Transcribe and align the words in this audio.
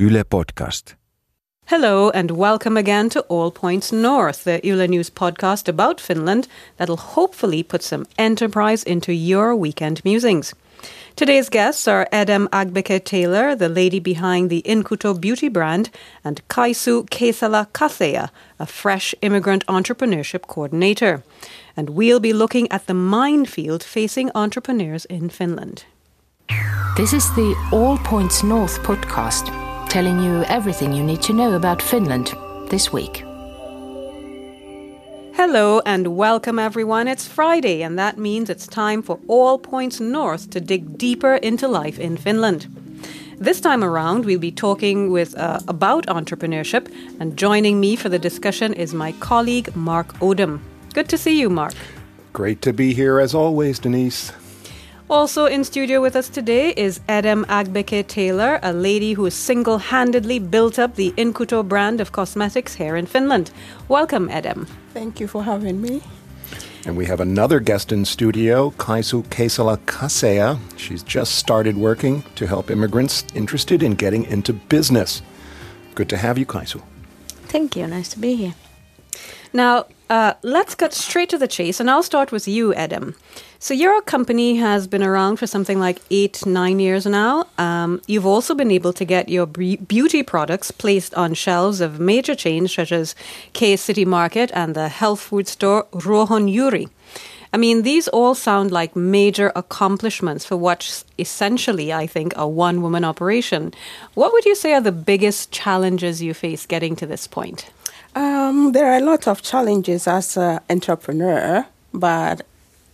Yle 0.00 0.24
Podcast. 0.24 0.94
Hello 1.66 2.08
and 2.08 2.30
welcome 2.30 2.78
again 2.78 3.10
to 3.10 3.20
All 3.28 3.50
Points 3.50 3.92
North, 3.92 4.44
the 4.44 4.58
Yle 4.66 4.88
News 4.88 5.10
podcast 5.10 5.68
about 5.68 6.00
Finland 6.00 6.48
that'll 6.78 6.96
hopefully 6.96 7.62
put 7.62 7.82
some 7.82 8.06
enterprise 8.16 8.82
into 8.82 9.12
your 9.12 9.54
weekend 9.54 10.02
musings. 10.02 10.54
Today's 11.16 11.50
guests 11.50 11.86
are 11.86 12.08
Edem 12.10 12.48
Agbekey-Taylor, 12.48 13.54
the 13.54 13.68
lady 13.68 14.00
behind 14.00 14.48
the 14.48 14.62
Inkuto 14.62 15.20
beauty 15.20 15.50
brand, 15.50 15.90
and 16.24 16.40
Kaisu 16.48 17.06
Keisala-Kaseja, 17.10 18.30
a 18.58 18.64
fresh 18.64 19.14
immigrant 19.20 19.66
entrepreneurship 19.66 20.46
coordinator. 20.46 21.22
And 21.76 21.90
we'll 21.90 22.20
be 22.20 22.32
looking 22.32 22.72
at 22.72 22.86
the 22.86 22.94
minefield 22.94 23.82
facing 23.82 24.30
entrepreneurs 24.34 25.04
in 25.04 25.28
Finland. 25.28 25.84
This 26.96 27.12
is 27.12 27.26
the 27.34 27.54
All 27.70 27.98
Points 27.98 28.42
North 28.42 28.82
podcast, 28.82 29.52
telling 29.90 30.22
you 30.22 30.44
everything 30.44 30.92
you 30.92 31.02
need 31.02 31.20
to 31.20 31.32
know 31.32 31.54
about 31.54 31.82
Finland 31.82 32.32
this 32.68 32.92
week. 32.92 33.24
Hello 35.34 35.82
and 35.84 36.16
welcome 36.16 36.60
everyone. 36.60 37.08
It's 37.08 37.26
Friday 37.26 37.82
and 37.82 37.98
that 37.98 38.16
means 38.16 38.48
it's 38.48 38.68
time 38.68 39.02
for 39.02 39.18
All 39.26 39.58
Points 39.58 39.98
North 39.98 40.48
to 40.50 40.60
dig 40.60 40.96
deeper 40.96 41.34
into 41.34 41.66
life 41.66 41.98
in 41.98 42.16
Finland. 42.16 42.68
This 43.40 43.60
time 43.60 43.82
around, 43.82 44.24
we'll 44.26 44.38
be 44.38 44.52
talking 44.52 45.10
with 45.10 45.36
uh, 45.36 45.58
about 45.66 46.06
entrepreneurship, 46.06 46.86
and 47.18 47.36
joining 47.36 47.80
me 47.80 47.96
for 47.96 48.08
the 48.08 48.18
discussion 48.18 48.72
is 48.74 48.94
my 48.94 49.12
colleague 49.12 49.74
Mark 49.74 50.12
Odom. 50.20 50.60
Good 50.94 51.08
to 51.08 51.18
see 51.18 51.40
you, 51.40 51.50
Mark. 51.50 51.74
Great 52.32 52.62
to 52.62 52.72
be 52.72 52.92
here 52.92 53.18
as 53.18 53.34
always, 53.34 53.80
Denise. 53.80 54.32
Also 55.10 55.46
in 55.46 55.64
studio 55.64 56.00
with 56.00 56.14
us 56.14 56.28
today 56.28 56.72
is 56.76 57.00
Edem 57.08 57.44
Agbekey-Taylor, 57.46 58.60
a 58.62 58.72
lady 58.72 59.12
who 59.14 59.28
single 59.28 59.78
handedly 59.78 60.38
built 60.38 60.78
up 60.78 60.94
the 60.94 61.10
Inkuto 61.16 61.66
brand 61.66 62.00
of 62.00 62.12
cosmetics 62.12 62.76
here 62.76 62.94
in 62.94 63.06
Finland. 63.06 63.50
Welcome, 63.88 64.30
Edem. 64.30 64.68
Thank 64.94 65.18
you 65.18 65.26
for 65.26 65.42
having 65.42 65.82
me. 65.82 66.00
And 66.86 66.96
we 66.96 67.06
have 67.06 67.18
another 67.18 67.58
guest 67.58 67.90
in 67.90 68.04
studio, 68.04 68.70
Kaisu 68.78 69.24
Keisala-Kaseja. 69.24 70.60
She's 70.76 71.02
just 71.02 71.34
started 71.34 71.76
working 71.76 72.22
to 72.36 72.46
help 72.46 72.70
immigrants 72.70 73.24
interested 73.34 73.82
in 73.82 73.96
getting 73.96 74.24
into 74.26 74.52
business. 74.52 75.22
Good 75.96 76.08
to 76.10 76.18
have 76.18 76.38
you, 76.38 76.46
Kaisu. 76.46 76.80
Thank 77.48 77.74
you. 77.74 77.88
Nice 77.88 78.10
to 78.10 78.20
be 78.20 78.36
here. 78.36 78.54
Now, 79.52 79.86
uh, 80.10 80.34
let's 80.42 80.74
get 80.74 80.92
straight 80.92 81.28
to 81.30 81.38
the 81.38 81.46
chase, 81.46 81.78
and 81.78 81.88
I'll 81.88 82.02
start 82.02 82.32
with 82.32 82.48
you, 82.48 82.74
Edem. 82.74 83.14
So, 83.60 83.74
your 83.74 84.02
company 84.02 84.56
has 84.56 84.88
been 84.88 85.04
around 85.04 85.36
for 85.36 85.46
something 85.46 85.78
like 85.78 86.02
eight, 86.10 86.44
nine 86.44 86.80
years 86.80 87.06
now. 87.06 87.46
Um, 87.58 88.02
you've 88.08 88.26
also 88.26 88.54
been 88.54 88.72
able 88.72 88.92
to 88.94 89.04
get 89.04 89.28
your 89.28 89.46
beauty 89.46 90.24
products 90.24 90.72
placed 90.72 91.14
on 91.14 91.34
shelves 91.34 91.80
of 91.80 92.00
major 92.00 92.34
chains 92.34 92.74
such 92.74 92.90
as 92.90 93.14
K 93.52 93.76
City 93.76 94.04
Market 94.04 94.50
and 94.52 94.74
the 94.74 94.88
health 94.88 95.20
food 95.20 95.46
store 95.46 95.86
Ruohonjuuri. 95.92 96.88
I 97.52 97.56
mean, 97.56 97.82
these 97.82 98.08
all 98.08 98.34
sound 98.34 98.72
like 98.72 98.96
major 98.96 99.52
accomplishments 99.54 100.44
for 100.44 100.56
what's 100.56 101.04
essentially, 101.18 101.92
I 101.92 102.06
think, 102.08 102.32
a 102.36 102.48
one 102.48 102.82
woman 102.82 103.04
operation. 103.04 103.74
What 104.14 104.32
would 104.32 104.44
you 104.44 104.56
say 104.56 104.72
are 104.72 104.80
the 104.80 104.92
biggest 104.92 105.52
challenges 105.52 106.22
you 106.22 106.34
face 106.34 106.66
getting 106.66 106.96
to 106.96 107.06
this 107.06 107.26
point? 107.28 107.70
Um, 108.14 108.72
there 108.72 108.86
are 108.92 108.96
a 108.96 109.04
lot 109.04 109.28
of 109.28 109.42
challenges 109.42 110.08
as 110.08 110.36
an 110.36 110.60
entrepreneur, 110.68 111.64
but 111.92 112.42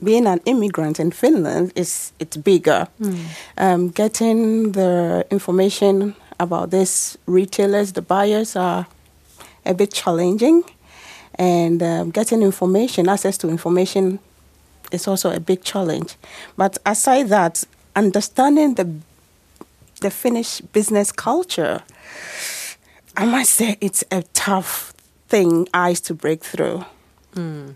being 0.02 0.26
an 0.26 0.40
immigrant 0.44 1.00
in 1.00 1.10
Finland 1.10 1.72
is 1.74 2.12
it's 2.18 2.36
bigger. 2.36 2.86
Mm. 3.00 3.24
Um, 3.56 3.88
getting 3.88 4.72
the 4.72 5.26
information 5.30 6.14
about 6.38 6.70
these 6.70 7.16
retailers, 7.26 7.92
the 7.92 8.02
buyers 8.02 8.56
are 8.56 8.86
a 9.64 9.74
bit 9.74 9.92
challenging, 9.92 10.64
and 11.36 11.82
um, 11.82 12.10
getting 12.10 12.42
information, 12.42 13.08
access 13.08 13.38
to 13.38 13.48
information, 13.48 14.18
is 14.92 15.08
also 15.08 15.30
a 15.30 15.40
big 15.40 15.64
challenge. 15.64 16.16
But 16.56 16.78
aside 16.84 17.28
that, 17.28 17.64
understanding 17.94 18.74
the 18.74 18.90
the 20.02 20.10
Finnish 20.10 20.60
business 20.60 21.10
culture, 21.10 21.82
I 23.16 23.24
must 23.24 23.52
say 23.52 23.78
it's 23.80 24.04
a 24.10 24.22
tough 24.34 24.92
thing 25.28 25.68
eyes 25.74 26.00
to 26.02 26.14
break 26.14 26.44
through. 26.44 26.84
Mm. 27.34 27.74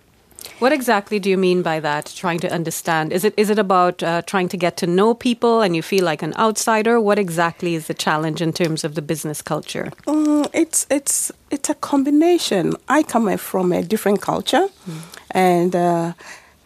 What 0.58 0.72
exactly 0.72 1.18
do 1.18 1.30
you 1.30 1.38
mean 1.38 1.62
by 1.62 1.80
that? 1.80 2.12
Trying 2.16 2.38
to 2.40 2.52
understand? 2.52 3.12
Is 3.12 3.24
it 3.24 3.34
is 3.36 3.50
it 3.50 3.58
about 3.58 4.02
uh, 4.02 4.22
trying 4.22 4.48
to 4.48 4.56
get 4.56 4.76
to 4.78 4.86
know 4.86 5.14
people 5.14 5.60
and 5.60 5.74
you 5.74 5.82
feel 5.82 6.04
like 6.04 6.22
an 6.22 6.34
outsider? 6.36 7.00
What 7.00 7.18
exactly 7.18 7.74
is 7.74 7.86
the 7.86 7.94
challenge 7.94 8.42
in 8.42 8.52
terms 8.52 8.84
of 8.84 8.94
the 8.94 9.02
business 9.02 9.42
culture? 9.42 9.90
Mm, 10.06 10.48
it's 10.52 10.86
it's 10.90 11.32
it's 11.50 11.70
a 11.70 11.74
combination. 11.74 12.74
I 12.88 13.02
come 13.02 13.36
from 13.38 13.72
a 13.72 13.82
different 13.82 14.20
culture, 14.20 14.68
mm. 14.88 15.00
and 15.30 15.74
uh, 15.74 16.12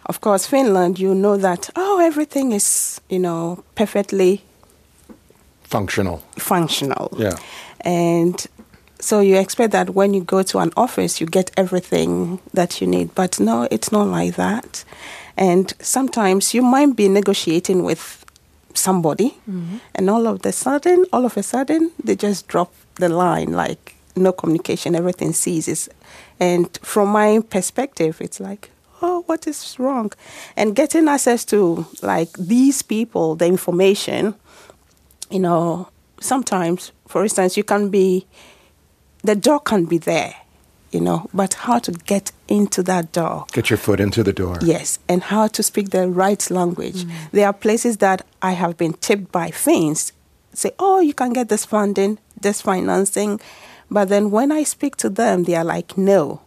of 0.06 0.21
course, 0.21 0.47
Finland. 0.47 0.99
You 0.99 1.15
know 1.15 1.37
that 1.37 1.71
oh, 1.77 2.01
everything 2.01 2.53
is 2.53 3.01
you 3.09 3.19
know 3.19 3.65
perfectly 3.75 4.43
functional. 5.62 6.22
Functional. 6.39 7.09
Yeah. 7.19 7.37
And 7.81 8.47
so 9.04 9.20
you 9.20 9.37
expect 9.37 9.72
that 9.72 9.91
when 9.91 10.15
you 10.15 10.22
go 10.25 10.42
to 10.42 10.59
an 10.60 10.72
office, 10.78 11.20
you 11.20 11.26
get 11.26 11.50
everything 11.59 12.41
that 12.54 12.81
you 12.81 12.87
need. 12.87 13.15
But 13.15 13.38
no, 13.38 13.69
it's 13.70 13.92
not 13.92 14.06
like 14.06 14.37
that. 14.37 14.82
And 15.37 15.75
sometimes 15.78 16.54
you 16.54 16.62
might 16.62 16.97
be 16.97 17.09
negotiating 17.09 17.82
with 17.82 18.25
somebody, 18.72 19.37
mm-hmm. 19.48 19.76
and 19.94 20.09
all 20.09 20.26
of 20.26 20.47
a 20.47 20.53
sudden, 20.53 21.04
all 21.12 21.26
of 21.26 21.37
a 21.37 21.42
sudden, 21.42 21.92
they 22.03 22.16
just 22.16 22.48
drop 22.48 22.72
the 22.94 23.10
line 23.10 23.53
like 23.53 23.94
no 24.16 24.32
communication, 24.32 24.94
everything 24.94 25.34
ceases. 25.34 25.91
And 26.41 26.75
from 26.82 27.09
my 27.10 27.41
perspective, 27.50 28.22
it's 28.22 28.41
like, 28.41 28.71
oh, 29.03 29.22
what 29.26 29.47
is 29.47 29.78
wrong? 29.78 30.12
And 30.56 30.75
getting 30.75 31.09
access 31.09 31.44
to 31.47 31.86
like 32.00 32.32
these 32.38 32.81
people, 32.81 33.36
the 33.36 33.47
information, 33.47 34.34
you 35.31 35.41
know, 35.41 35.88
sometimes, 36.21 36.92
for 37.06 37.22
instance, 37.22 37.59
you 37.59 37.65
can 37.65 37.91
be 37.91 38.26
the 39.25 39.35
door 39.35 39.59
can 39.59 39.87
be 39.87 39.99
there, 39.99 40.35
you 40.91 41.01
know, 41.01 41.29
but 41.35 41.55
how 41.55 41.79
to 41.81 41.93
get 41.93 42.31
into 42.47 42.83
that 42.85 43.11
door. 43.12 43.47
Get 43.53 43.71
your 43.71 43.79
foot 43.79 43.99
into 43.99 44.23
the 44.23 44.33
door. 44.33 44.59
Yes, 44.62 44.99
and 45.09 45.23
how 45.23 45.49
to 45.49 45.62
speak 45.62 45.91
the 45.91 46.09
right 46.09 46.51
language. 46.51 47.05
Mm. 47.05 47.12
There 47.33 47.47
are 47.47 47.53
places 47.53 47.97
that 47.97 48.25
I 48.43 48.53
have 48.53 48.77
been 48.77 48.93
tipped 48.93 49.33
by 49.33 49.51
Finns 49.51 50.13
say, 50.53 50.73
oh, 50.79 51.01
you 51.01 51.15
can 51.15 51.33
get 51.33 51.49
this 51.49 51.65
funding, 51.65 52.19
this 52.41 52.61
financing. 52.61 53.41
But 53.91 54.09
then 54.09 54.31
when 54.31 54.53
I 54.53 54.63
speak 54.63 54.97
to 54.97 55.11
them, 55.11 55.45
they 55.45 55.55
are 55.57 55.65
like, 55.65 55.99
no. 55.99 56.43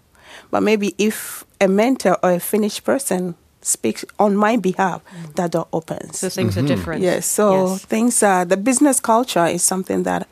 But 0.50 0.64
maybe 0.64 0.96
if 0.98 1.44
a 1.60 1.68
mentor 1.68 2.18
or 2.24 2.32
a 2.32 2.40
Finnish 2.40 2.84
person 2.84 3.36
speaks 3.62 4.06
on 4.18 4.38
my 4.38 4.56
behalf, 4.56 5.02
mm. 5.04 5.36
that 5.36 5.52
door 5.52 5.68
opens. 5.74 6.20
So 6.20 6.30
things 6.30 6.56
mm-hmm. 6.56 6.66
are 6.66 6.68
different. 6.68 7.02
Yes. 7.04 7.26
So 7.26 7.68
yes. 7.68 7.86
things 7.86 8.24
are, 8.24 8.46
the 8.46 8.58
business 8.58 9.00
culture 9.00 9.46
is 9.46 9.64
something 9.64 10.04
that 10.04 10.28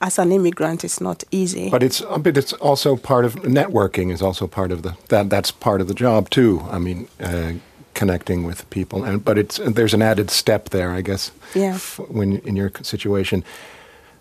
as 0.00 0.18
an 0.18 0.32
immigrant 0.32 0.84
it's 0.84 1.00
not 1.00 1.24
easy. 1.30 1.70
But 1.70 1.82
it's 1.82 2.00
but 2.00 2.36
it's 2.36 2.52
also 2.54 2.96
part 2.96 3.24
of 3.24 3.34
networking 3.36 4.12
is 4.12 4.22
also 4.22 4.46
part 4.46 4.72
of 4.72 4.82
the 4.82 4.96
that 5.08 5.30
that's 5.30 5.50
part 5.50 5.80
of 5.80 5.88
the 5.88 5.94
job 5.94 6.30
too. 6.30 6.62
I 6.70 6.78
mean, 6.78 7.08
uh, 7.20 7.52
connecting 7.94 8.44
with 8.44 8.68
people, 8.70 9.04
and 9.04 9.24
but 9.24 9.38
it's 9.38 9.58
there's 9.58 9.94
an 9.94 10.02
added 10.02 10.30
step 10.30 10.70
there, 10.70 10.90
I 10.90 11.02
guess. 11.02 11.32
Yeah. 11.54 11.78
When 12.08 12.38
in 12.38 12.56
your 12.56 12.70
situation. 12.82 13.44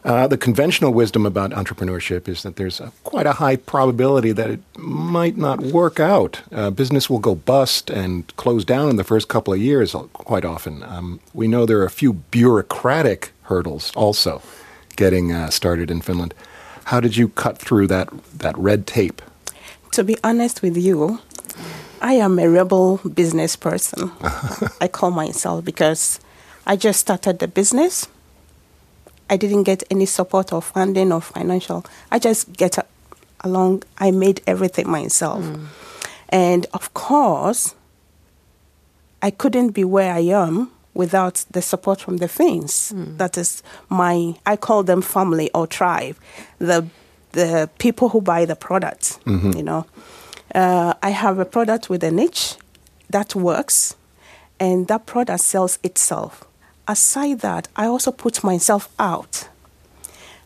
Uh, 0.06 0.26
the 0.26 0.38
conventional 0.38 0.94
wisdom 0.94 1.26
about 1.26 1.52
entrepreneurship 1.52 2.30
is 2.30 2.44
that 2.44 2.56
there's 2.56 2.80
a, 2.80 2.94
quite 3.04 3.26
a 3.26 3.34
high 3.34 3.58
probability 3.58 4.32
that 4.32 4.50
it 4.50 4.62
might 4.78 5.36
not 5.36 5.60
work 5.60 6.00
out. 6.00 6.42
Uh, 6.50 6.70
business 6.70 7.10
will 7.10 7.20
go 7.20 7.36
bust 7.36 7.90
and 7.90 8.34
close 8.38 8.64
down 8.64 8.90
in 8.90 8.96
the 8.96 9.04
first 9.04 9.28
couple 9.28 9.54
of 9.54 9.60
years, 9.60 9.94
quite 10.14 10.46
often. 10.46 10.82
Um, 10.84 11.20
we 11.34 11.48
know 11.48 11.66
there 11.66 11.80
are 11.80 11.86
a 11.86 11.90
few 11.90 12.14
bureaucratic 12.14 13.34
hurdles 13.42 13.92
also 13.96 14.42
getting 14.98 15.32
uh, 15.32 15.50
started 15.50 15.90
in 15.90 16.02
Finland. 16.02 16.34
How 16.86 17.00
did 17.00 17.16
you 17.16 17.30
cut 17.30 17.58
through 17.58 17.88
that 17.88 18.10
that 18.40 18.58
red 18.58 18.86
tape? 18.86 19.22
To 19.92 20.04
be 20.04 20.18
honest 20.24 20.62
with 20.62 20.76
you, 20.76 21.20
I 22.02 22.14
am 22.14 22.38
a 22.40 22.50
rebel 22.50 22.98
business 23.14 23.56
person. 23.56 24.12
I 24.82 24.90
call 24.90 25.12
myself 25.12 25.64
because 25.64 26.20
I 26.66 26.76
just 26.76 27.00
started 27.00 27.40
the 27.40 27.48
business. 27.48 28.08
I 29.30 29.38
didn't 29.38 29.64
get 29.64 29.84
any 29.90 30.06
support 30.06 30.54
or 30.54 30.62
funding 30.62 31.12
or 31.12 31.22
financial. 31.22 31.86
I 32.12 32.20
just 32.20 32.54
get 32.54 32.78
along. 33.42 33.84
I 33.98 34.12
made 34.12 34.42
everything 34.46 34.90
myself. 34.90 35.44
Mm. 35.44 35.66
And 36.30 36.66
of 36.74 36.94
course, 36.94 37.76
I 39.22 39.32
couldn't 39.32 39.72
be 39.72 39.84
where 39.84 40.14
I 40.14 40.20
am 40.20 40.72
without 40.98 41.46
the 41.52 41.62
support 41.62 42.02
from 42.02 42.18
the 42.18 42.28
Finns. 42.28 42.92
Mm. 42.92 43.18
That 43.18 43.38
is 43.38 43.64
my, 43.90 44.36
I 44.46 44.56
call 44.58 44.84
them 44.84 45.02
family 45.02 45.50
or 45.54 45.68
tribe, 45.68 46.18
the 46.60 46.86
the 47.34 47.70
people 47.78 48.10
who 48.10 48.22
buy 48.22 48.46
the 48.46 48.56
products. 48.56 49.20
Mm-hmm. 49.26 49.52
You 49.58 49.64
know, 49.64 49.86
uh, 50.56 50.94
I 51.04 51.12
have 51.12 51.40
a 51.40 51.46
product 51.46 51.90
with 51.90 52.04
a 52.04 52.12
niche 52.12 52.56
that 53.10 53.36
works, 53.36 53.96
and 54.60 54.88
that 54.88 55.06
product 55.06 55.42
sells 55.42 55.78
itself. 55.84 56.44
Aside 56.88 57.42
that, 57.42 57.68
I 57.76 57.86
also 57.86 58.12
put 58.12 58.44
myself 58.44 58.90
out. 58.98 59.50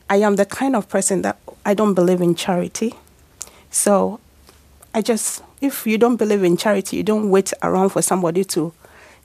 I 0.09 0.17
am 0.17 0.35
the 0.35 0.45
kind 0.45 0.75
of 0.75 0.89
person 0.89 1.21
that 1.21 1.37
I 1.65 1.73
don't 1.73 1.93
believe 1.93 2.21
in 2.21 2.35
charity. 2.35 2.93
So 3.69 4.19
I 4.93 5.01
just, 5.01 5.43
if 5.61 5.87
you 5.87 5.97
don't 5.97 6.17
believe 6.17 6.43
in 6.43 6.57
charity, 6.57 6.97
you 6.97 7.03
don't 7.03 7.29
wait 7.29 7.53
around 7.61 7.89
for 7.91 8.01
somebody 8.01 8.43
to 8.45 8.73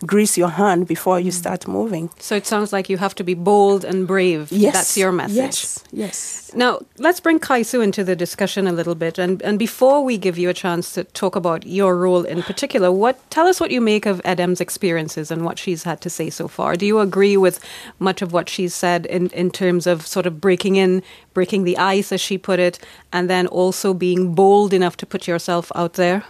grease 0.04 0.36
your 0.36 0.50
hand 0.50 0.86
before 0.86 1.18
you 1.18 1.30
start 1.30 1.66
moving. 1.66 2.10
So 2.18 2.36
it 2.36 2.46
sounds 2.46 2.72
like 2.72 2.90
you 2.90 2.98
have 2.98 3.14
to 3.14 3.24
be 3.24 3.34
bold 3.34 3.84
and 3.84 4.06
brave. 4.06 4.52
Yes. 4.52 4.74
That's 4.74 4.96
your 4.96 5.12
message. 5.12 5.36
Yes. 5.36 5.84
Yes. 5.92 6.50
Now, 6.54 6.80
let's 6.98 7.20
bring 7.20 7.38
Kaisu 7.38 7.82
into 7.82 8.04
the 8.04 8.14
discussion 8.14 8.66
a 8.66 8.72
little 8.72 8.94
bit. 8.94 9.18
And, 9.18 9.40
and 9.42 9.58
before 9.58 10.04
we 10.04 10.18
give 10.18 10.36
you 10.36 10.50
a 10.50 10.54
chance 10.54 10.92
to 10.92 11.04
talk 11.04 11.36
about 11.36 11.66
your 11.66 11.96
role 11.96 12.24
in 12.24 12.42
particular, 12.42 12.92
what 12.92 13.30
tell 13.30 13.46
us 13.46 13.58
what 13.60 13.70
you 13.70 13.80
make 13.80 14.06
of 14.06 14.20
Edem's 14.24 14.60
experiences 14.60 15.30
and 15.30 15.44
what 15.44 15.58
she's 15.58 15.84
had 15.84 16.00
to 16.02 16.10
say 16.10 16.30
so 16.30 16.48
far. 16.48 16.76
Do 16.76 16.84
you 16.84 17.00
agree 17.00 17.36
with 17.36 17.60
much 17.98 18.20
of 18.20 18.32
what 18.32 18.48
she's 18.48 18.74
said 18.74 19.06
in, 19.06 19.28
in 19.30 19.50
terms 19.50 19.86
of 19.86 20.06
sort 20.06 20.26
of 20.26 20.40
breaking 20.40 20.76
in, 20.76 21.02
breaking 21.32 21.64
the 21.64 21.78
ice, 21.78 22.12
as 22.12 22.20
she 22.20 22.36
put 22.36 22.58
it, 22.58 22.78
and 23.12 23.30
then 23.30 23.46
also 23.46 23.94
being 23.94 24.34
bold 24.34 24.72
enough 24.72 24.96
to 24.98 25.06
put 25.06 25.26
yourself 25.26 25.72
out 25.74 25.94
there? 25.94 26.24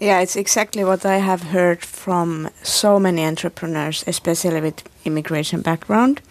Yeah, 0.00 0.20
it's 0.20 0.34
exactly 0.34 0.82
what 0.82 1.04
I 1.04 1.18
have 1.18 1.42
heard 1.42 1.84
from 1.84 2.48
so 2.62 2.98
many 2.98 3.22
entrepreneurs, 3.22 4.02
especially 4.06 4.62
with 4.62 4.82
immigration 5.04 5.60
background. 5.60 6.22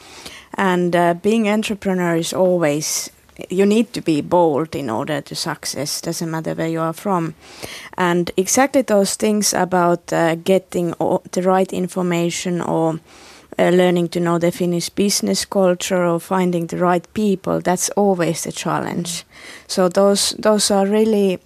And 0.56 0.96
uh, 0.96 1.14
being 1.14 1.48
entrepreneur 1.48 2.16
is 2.16 2.34
always 2.34 3.12
you 3.50 3.68
need 3.68 3.94
to 3.94 4.02
be 4.02 4.22
bold 4.22 4.76
in 4.76 4.90
order 4.90 5.22
to 5.22 5.36
success. 5.36 6.02
Doesn't 6.02 6.32
matter 6.32 6.56
where 6.56 6.68
you 6.68 6.82
are 6.82 6.94
from. 6.94 7.36
And 7.96 8.32
exactly 8.36 8.82
those 8.82 9.16
things 9.16 9.54
about 9.54 10.12
uh, 10.12 10.34
getting 10.36 10.96
the 11.32 11.44
right 11.44 11.72
information 11.72 12.62
or 12.62 13.00
uh, 13.60 13.70
learning 13.70 14.10
to 14.10 14.20
know 14.20 14.40
the 14.40 14.52
Finnish 14.52 14.90
business 14.90 15.46
culture 15.46 16.04
or 16.06 16.20
finding 16.20 16.68
the 16.68 16.78
right 16.78 17.08
people. 17.14 17.62
That's 17.62 17.92
always 17.92 18.44
the 18.44 18.52
challenge. 18.52 19.26
So 19.68 19.90
those 19.90 20.32
those 20.40 20.72
are 20.72 20.88
really 20.88 21.40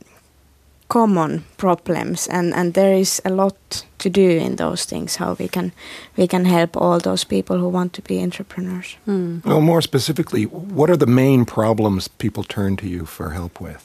common 0.93 1.43
problems 1.57 2.27
and, 2.27 2.53
and 2.53 2.73
there 2.73 2.93
is 2.99 3.21
a 3.25 3.29
lot 3.29 3.55
to 3.97 4.09
do 4.09 4.29
in 4.45 4.55
those 4.55 4.85
things 4.85 5.15
how 5.15 5.35
we 5.39 5.47
can 5.47 5.71
we 6.17 6.27
can 6.27 6.45
help 6.45 6.77
all 6.77 6.99
those 6.99 7.25
people 7.27 7.57
who 7.57 7.71
want 7.71 7.93
to 7.93 8.01
be 8.01 8.21
entrepreneurs 8.23 8.97
Well, 9.45 9.61
more 9.61 9.81
specifically, 9.81 10.43
what 10.75 10.89
are 10.89 10.97
the 10.97 11.07
main 11.07 11.45
problems 11.45 12.07
people 12.07 12.43
turn 12.43 12.75
to 12.77 12.85
you 12.87 13.05
for 13.05 13.29
help 13.29 13.61
with? 13.61 13.81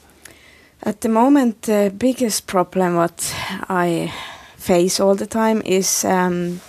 at 0.83 1.01
the 1.01 1.09
moment 1.09 1.63
the 1.63 1.91
biggest 1.99 2.47
problem 2.47 2.95
what 2.97 3.35
i 3.69 4.13
face 4.57 5.03
all 5.05 5.15
the 5.17 5.27
time 5.27 5.63
is 5.65 6.05
um, 6.05 6.61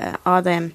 uh, 0.00 0.16
are 0.24 0.42
the 0.42 0.70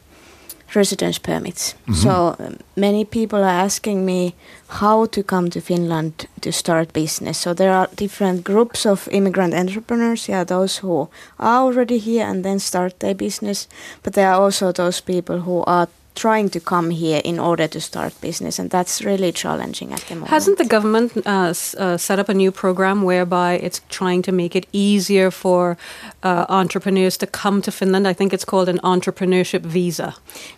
residence 0.76 1.20
permits. 1.20 1.76
So 1.94 2.36
um, 2.40 2.58
many 2.76 3.06
people 3.06 3.40
are 3.40 3.64
asking 3.66 4.06
me 4.06 4.34
how 4.82 5.06
to 5.06 5.24
come 5.24 5.50
to 5.50 5.62
finland 5.62 6.14
to 6.42 6.52
start 6.52 6.94
business. 6.94 7.38
So 7.38 7.54
there 7.54 7.72
are 7.74 7.88
different 7.96 8.44
groups 8.44 8.86
of 8.86 9.08
immigrant 9.12 9.54
entrepreneurs. 9.54 10.28
Yeah 10.30 10.44
those 10.46 10.78
who 10.82 11.10
are 11.40 11.62
already 11.64 11.98
here 12.00 12.26
and 12.30 12.44
then 12.44 12.60
start 12.60 13.00
their 13.00 13.16
business. 13.16 13.68
But 14.04 14.14
there 14.14 14.28
are 14.30 14.42
also 14.46 14.72
those 14.72 15.02
people 15.02 15.40
who 15.42 15.64
are 15.68 15.88
trying 16.16 16.50
to 16.50 16.60
come 16.60 16.92
here 16.92 17.22
in 17.24 17.40
order 17.40 17.68
to 17.68 17.80
start 17.80 18.14
business 18.22 18.60
and 18.60 18.70
that's 18.70 19.02
really 19.06 19.32
challenging 19.32 19.92
at 19.94 20.02
the 20.08 20.14
moment. 20.16 20.30
Hasn't 20.30 20.58
the 20.60 20.66
government 20.76 21.12
uh, 21.26 21.50
s- 21.50 21.74
uh, 21.80 21.98
set 21.98 22.20
up 22.20 22.30
a 22.30 22.34
new 22.34 22.52
program 22.52 23.02
whereby 23.02 23.54
it's 23.64 23.82
trying 23.90 24.22
to 24.24 24.32
make 24.32 24.56
it 24.56 24.68
easier 24.72 25.32
for 25.32 25.76
uh, 26.24 26.46
entrepreneurs 26.50 27.18
to 27.18 27.28
come 27.28 27.62
to 27.62 27.72
Finland? 27.72 28.08
I 28.08 28.14
think 28.14 28.34
it's 28.34 28.46
called 28.46 28.70
an 28.70 28.80
entrepreneurship 28.84 29.62
visa. 29.66 30.14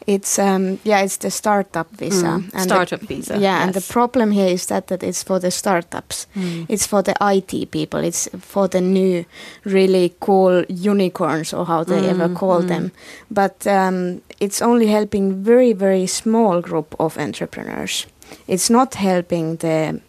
It's 0.07 0.39
um 0.39 0.79
yeah, 0.83 1.03
it's 1.05 1.17
the 1.17 1.29
startup 1.29 1.87
visa. 1.99 2.25
Mm, 2.25 2.51
the- 2.51 2.59
startup 2.61 3.01
visa, 3.09 3.33
Yeah, 3.39 3.63
and 3.63 3.73
the 3.73 3.81
problem 3.93 4.31
here 4.31 4.53
is 4.53 4.65
that 4.65 4.87
that 4.87 5.03
it's 5.03 5.23
for 5.23 5.39
the 5.39 5.51
startups. 5.51 6.27
It's 6.69 6.87
for 6.87 7.01
the 7.03 7.13
IT 7.21 7.71
people. 7.71 7.99
It's 8.07 8.29
for 8.39 8.67
the 8.69 8.81
new, 8.81 9.23
really 9.63 10.13
cool 10.19 10.63
unicorns 10.69 11.53
or 11.53 11.65
how 11.65 11.83
they 11.83 12.09
ever 12.09 12.29
call 12.29 12.61
them. 12.67 12.91
But 13.29 13.65
um, 13.67 14.21
it's 14.39 14.61
only 14.61 14.87
helping 14.87 15.43
very 15.45 15.73
very 15.73 16.07
small 16.07 16.61
group 16.61 16.95
of 16.99 17.17
entrepreneurs. 17.17 18.07
It's 18.47 18.69
not 18.69 18.95
helping 18.95 19.57
the. 19.57 19.99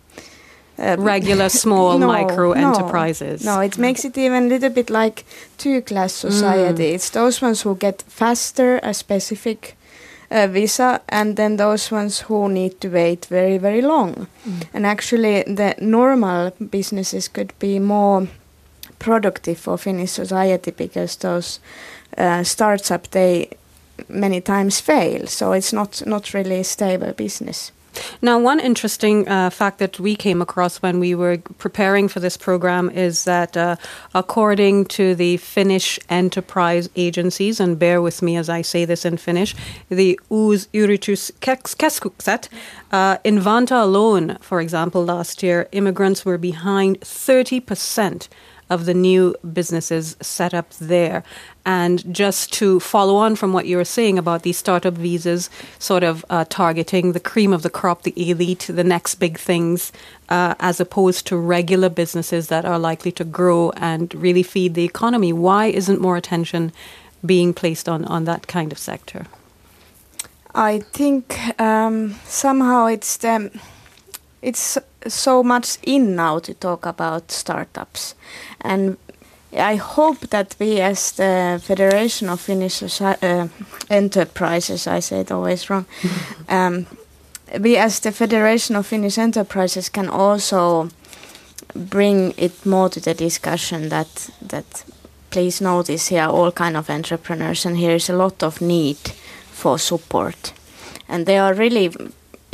Uh, 0.78 0.96
Regular 0.98 1.48
small 1.48 1.98
no, 2.00 2.06
micro 2.06 2.52
no, 2.52 2.68
enterprises. 2.68 3.44
No, 3.44 3.60
it 3.60 3.78
makes 3.78 4.04
it 4.04 4.18
even 4.18 4.44
a 4.44 4.48
little 4.48 4.70
bit 4.70 4.90
like 4.90 5.24
two-class 5.56 6.12
society. 6.12 6.88
It's 6.94 7.10
those 7.10 7.40
ones 7.40 7.62
who 7.62 7.76
get 7.76 8.02
faster 8.02 8.78
a 8.82 8.92
specific 8.92 9.76
uh, 10.30 10.46
visa, 10.48 11.00
and 11.08 11.36
then 11.36 11.56
those 11.56 11.90
ones 11.90 12.20
who 12.20 12.48
need 12.48 12.80
to 12.80 12.88
wait 12.88 13.26
very, 13.26 13.58
very 13.58 13.80
long. 13.80 14.26
And 14.74 14.86
actually, 14.86 15.44
the 15.44 15.74
normal 15.80 16.50
businesses 16.70 17.28
could 17.28 17.52
be 17.58 17.78
more 17.78 18.28
productive 18.98 19.58
for 19.58 19.78
Finnish 19.78 20.10
society 20.10 20.72
because 20.72 21.16
those 21.16 21.60
uh, 22.18 22.42
startup 22.44 23.10
they 23.10 23.48
many 24.08 24.40
times 24.40 24.80
fail. 24.80 25.26
So 25.26 25.52
it's 25.52 25.72
not 25.72 26.02
not 26.06 26.34
really 26.34 26.60
a 26.60 26.64
stable 26.64 27.12
business. 27.12 27.72
Now, 28.22 28.38
one 28.38 28.60
interesting 28.60 29.28
uh, 29.28 29.50
fact 29.50 29.78
that 29.78 30.00
we 30.00 30.16
came 30.16 30.40
across 30.42 30.82
when 30.82 31.00
we 31.00 31.14
were 31.14 31.38
preparing 31.58 32.08
for 32.08 32.20
this 32.20 32.36
program 32.36 32.90
is 32.90 33.24
that, 33.24 33.56
uh, 33.56 33.76
according 34.14 34.84
to 34.86 35.14
the 35.14 35.38
Finnish 35.38 35.98
enterprise 36.08 36.88
agencies, 36.96 37.60
and 37.60 37.78
bear 37.78 38.02
with 38.02 38.22
me 38.22 38.36
as 38.36 38.48
I 38.48 38.62
say 38.62 38.84
this 38.84 39.04
in 39.04 39.16
Finnish, 39.16 39.54
the 39.88 40.18
Uusyrityskeskukset, 40.30 42.48
uh, 42.92 43.16
in 43.24 43.38
Vantaa 43.38 43.82
alone, 43.82 44.38
for 44.40 44.60
example, 44.60 45.04
last 45.04 45.42
year, 45.42 45.68
immigrants 45.72 46.24
were 46.24 46.38
behind 46.38 47.00
30% 47.00 48.28
of 48.68 48.84
the 48.84 48.94
new 48.94 49.34
businesses 49.52 50.16
set 50.20 50.52
up 50.52 50.70
there. 50.80 51.22
And 51.64 52.14
just 52.14 52.52
to 52.54 52.80
follow 52.80 53.16
on 53.16 53.36
from 53.36 53.52
what 53.52 53.66
you 53.66 53.76
were 53.76 53.84
saying 53.84 54.18
about 54.18 54.42
these 54.42 54.58
startup 54.58 54.94
visas, 54.94 55.50
sort 55.78 56.02
of 56.02 56.24
uh, 56.30 56.44
targeting 56.48 57.12
the 57.12 57.20
cream 57.20 57.52
of 57.52 57.62
the 57.62 57.70
crop, 57.70 58.02
the 58.02 58.14
elite, 58.16 58.68
the 58.68 58.84
next 58.84 59.16
big 59.16 59.38
things, 59.38 59.92
uh, 60.28 60.54
as 60.60 60.80
opposed 60.80 61.26
to 61.28 61.36
regular 61.36 61.88
businesses 61.88 62.48
that 62.48 62.64
are 62.64 62.78
likely 62.78 63.12
to 63.12 63.24
grow 63.24 63.70
and 63.76 64.14
really 64.14 64.42
feed 64.42 64.74
the 64.74 64.84
economy. 64.84 65.32
Why 65.32 65.66
isn't 65.66 66.00
more 66.00 66.16
attention 66.16 66.72
being 67.24 67.54
placed 67.54 67.88
on, 67.88 68.04
on 68.04 68.24
that 68.24 68.46
kind 68.46 68.72
of 68.72 68.78
sector? 68.78 69.26
I 70.54 70.80
think 70.80 71.38
um, 71.60 72.14
somehow 72.24 72.86
it's 72.86 73.18
it's 74.40 74.78
so 75.08 75.42
much 75.42 75.78
in 75.82 76.16
now 76.16 76.38
to 76.40 76.54
talk 76.54 76.86
about 76.86 77.30
startups, 77.30 78.14
and 78.60 78.96
I 79.52 79.76
hope 79.76 80.28
that 80.30 80.56
we, 80.58 80.80
as 80.80 81.12
the 81.12 81.60
Federation 81.62 82.28
of 82.28 82.40
Finnish 82.40 82.80
Soci- 82.80 83.22
uh, 83.22 83.48
Enterprises, 83.88 84.86
I 84.86 85.00
say 85.00 85.20
it 85.20 85.32
always 85.32 85.70
wrong, 85.70 85.86
um, 86.48 86.86
we, 87.60 87.76
as 87.76 88.00
the 88.00 88.12
Federation 88.12 88.76
of 88.76 88.86
Finnish 88.86 89.18
Enterprises, 89.18 89.88
can 89.88 90.08
also 90.08 90.90
bring 91.74 92.34
it 92.36 92.64
more 92.66 92.88
to 92.88 93.00
the 93.00 93.14
discussion 93.14 93.88
that 93.88 94.30
that 94.40 94.84
please 95.30 95.60
notice 95.60 96.08
here 96.08 96.24
all 96.24 96.50
kind 96.52 96.76
of 96.76 96.88
entrepreneurs 96.88 97.66
and 97.66 97.76
here 97.76 97.94
is 97.94 98.08
a 98.08 98.16
lot 98.16 98.42
of 98.42 98.60
need 98.60 98.96
for 99.50 99.78
support. 99.78 100.52
And 101.08 101.26
they 101.26 101.38
are 101.38 101.52
really 101.54 101.92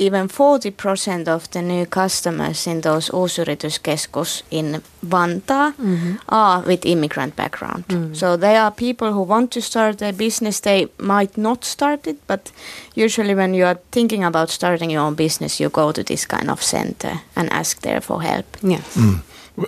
even 0.02 0.28
40% 0.28 1.28
of 1.28 1.50
the 1.50 1.62
new 1.62 1.86
customers 1.86 2.66
in 2.66 2.80
those 2.80 3.10
Uusyrityskeskus 3.10 4.42
in 4.50 4.82
Vantaa 5.06 5.72
mm-hmm. 5.72 6.14
are 6.28 6.62
with 6.62 6.86
immigrant 6.86 7.36
background. 7.36 7.84
Mm. 7.88 8.16
So 8.16 8.36
they 8.36 8.56
are 8.56 8.70
people 8.70 9.12
who 9.12 9.22
want 9.22 9.50
to 9.52 9.60
start 9.60 10.02
a 10.02 10.12
business. 10.12 10.60
They 10.60 10.88
might 10.98 11.36
not 11.36 11.64
start 11.64 12.06
it, 12.06 12.16
but 12.26 12.52
usually 12.94 13.34
when 13.34 13.54
you 13.54 13.64
are 13.66 13.78
thinking 13.90 14.24
about 14.24 14.50
starting 14.50 14.90
your 14.90 15.02
own 15.02 15.14
business, 15.14 15.60
you 15.60 15.70
go 15.70 15.92
to 15.92 16.02
this 16.02 16.26
kind 16.26 16.50
of 16.50 16.62
center 16.62 17.20
and 17.36 17.52
ask 17.52 17.80
there 17.82 18.00
for 18.00 18.22
help. 18.22 18.56
Yes. 18.62 18.96
Mm. 18.96 19.22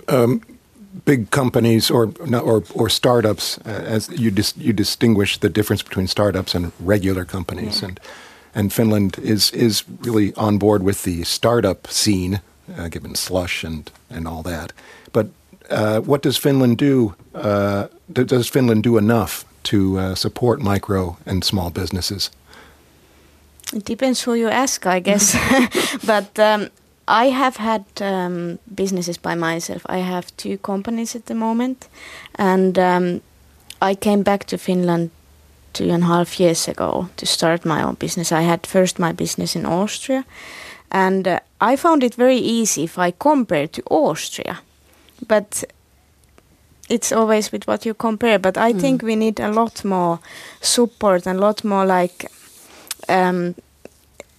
Um, 0.07 0.41
big 1.05 1.29
companies 1.29 1.91
or 1.91 2.09
or 2.31 2.63
or 2.73 2.89
startups 2.89 3.59
uh, 3.65 3.95
as 3.95 4.09
you 4.09 4.31
dis- 4.31 4.57
you 4.57 4.73
distinguish 4.73 5.37
the 5.37 5.49
difference 5.49 5.83
between 5.83 6.07
startups 6.07 6.55
and 6.55 6.71
regular 6.79 7.25
companies 7.25 7.83
and 7.83 7.99
and 8.55 8.73
Finland 8.73 9.17
is 9.19 9.51
is 9.51 9.83
really 10.05 10.33
on 10.35 10.57
board 10.57 10.83
with 10.83 11.03
the 11.03 11.23
startup 11.23 11.87
scene 11.87 12.39
uh, 12.77 12.87
given 12.89 13.15
slush 13.15 13.65
and 13.65 13.91
and 14.09 14.27
all 14.27 14.43
that 14.43 14.73
but 15.11 15.27
uh, 15.69 15.99
what 15.99 16.23
does 16.23 16.37
Finland 16.37 16.77
do 16.77 17.13
uh, 17.33 17.87
does 18.27 18.49
Finland 18.49 18.83
do 18.83 18.97
enough 18.97 19.45
to 19.63 19.77
uh, 19.99 20.15
support 20.15 20.59
micro 20.61 21.17
and 21.25 21.43
small 21.43 21.69
businesses 21.69 22.31
It 23.73 23.85
depends 23.85 24.21
who 24.21 24.35
you 24.35 24.49
ask, 24.49 24.85
I 24.85 24.99
guess. 24.99 25.35
but 26.05 26.37
um, 26.39 26.69
I 27.07 27.29
have 27.29 27.57
had 27.57 27.85
um, 28.01 28.59
businesses 28.75 29.17
by 29.17 29.35
myself. 29.35 29.85
I 29.89 29.97
have 29.97 30.35
two 30.37 30.57
companies 30.57 31.15
at 31.15 31.25
the 31.25 31.35
moment, 31.35 31.87
and 32.35 32.77
um, 32.77 33.21
I 33.81 33.95
came 33.95 34.23
back 34.23 34.45
to 34.45 34.57
Finland 34.57 35.09
two 35.75 35.91
and 35.91 36.03
a 36.03 36.07
half 36.07 36.39
years 36.39 36.67
ago 36.67 37.09
to 37.17 37.25
start 37.25 37.65
my 37.65 37.83
own 37.83 37.95
business. 37.95 38.31
I 38.31 38.41
had 38.41 38.65
first 38.65 38.97
my 38.97 39.11
business 39.11 39.55
in 39.55 39.65
Austria, 39.65 40.25
and 40.91 41.27
uh, 41.27 41.39
I 41.61 41.75
found 41.75 42.03
it 42.03 42.15
very 42.15 42.37
easy 42.37 42.83
if 42.83 42.97
I 42.97 43.11
compare 43.11 43.67
to 43.67 43.81
Austria, 43.89 44.59
but 45.27 45.63
it's 46.89 47.11
always 47.11 47.51
with 47.51 47.67
what 47.67 47.85
you 47.85 47.93
compare. 47.93 48.39
But 48.39 48.57
I 48.57 48.73
think 48.73 49.01
we 49.01 49.15
need 49.15 49.39
a 49.39 49.51
lot 49.51 49.83
more 49.83 50.19
support 50.61 51.27
and 51.27 51.37
a 51.37 51.41
lot 51.41 51.63
more 51.63 51.85
like 51.85 52.31
um, 53.09 53.55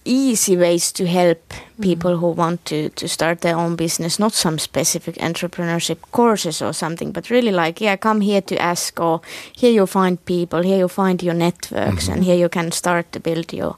easy 0.07 0.57
ways 0.57 0.91
to 0.93 1.05
help 1.05 1.53
people 1.81 2.17
who 2.17 2.31
want 2.31 2.65
to, 2.65 2.89
to 2.89 3.07
start 3.07 3.41
their 3.41 3.55
own 3.55 3.75
business, 3.75 4.19
not 4.19 4.33
some 4.33 4.57
specific 4.57 5.15
entrepreneurship 5.15 5.97
courses 6.11 6.61
or 6.61 6.73
something, 6.73 7.11
but 7.11 7.29
really 7.29 7.51
like, 7.51 7.81
yeah, 7.81 7.95
come 7.95 8.21
here 8.21 8.41
to 8.41 8.57
ask, 8.57 8.99
or 8.99 9.21
here 9.53 9.71
you 9.71 9.85
find 9.85 10.23
people, 10.25 10.61
here 10.61 10.77
you 10.77 10.87
find 10.87 11.21
your 11.21 11.35
networks, 11.35 12.07
and 12.07 12.23
here 12.23 12.37
you 12.37 12.49
can 12.49 12.71
start 12.71 13.11
to 13.11 13.19
build 13.19 13.53
your 13.53 13.77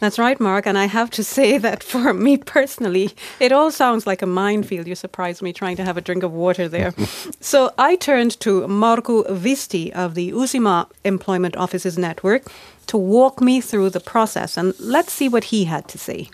That's 0.02 0.20
right, 0.20 0.40
Mark. 0.40 0.66
And 0.66 0.78
I 0.78 0.88
have 0.88 1.10
to 1.12 1.24
say 1.24 1.58
that 1.60 1.84
for 1.84 2.14
me 2.28 2.38
personally, 2.38 3.12
it 3.40 3.52
all 3.52 3.72
sounds 3.72 4.06
like 4.06 4.22
a 4.22 4.26
minefield. 4.26 4.88
You 4.88 4.96
surprised 4.96 5.42
me 5.42 5.54
trying 5.54 5.78
to 5.78 5.86
have 5.86 5.98
a 5.98 6.02
drink 6.02 6.24
of 6.24 6.34
water 6.34 6.68
there. 6.68 6.94
so 7.40 7.72
I 7.78 7.96
turned 7.96 8.40
to 8.42 8.62
Markku 8.68 9.18
Visti 9.30 9.92
of 9.92 10.16
the 10.16 10.32
Uusimaa 10.32 10.90
Employment 11.06 11.56
Offices 11.56 11.98
Network 11.98 12.44
to 12.88 12.98
walk 12.98 13.40
me 13.40 13.62
through 13.62 13.92
the 13.92 14.00
process. 14.00 14.58
And 14.58 14.74
let's 14.80 15.14
see 15.14 15.30
what 15.30 15.46
he 15.46 15.66
had 15.66 15.88
to 15.90 15.98
say. 15.98 16.30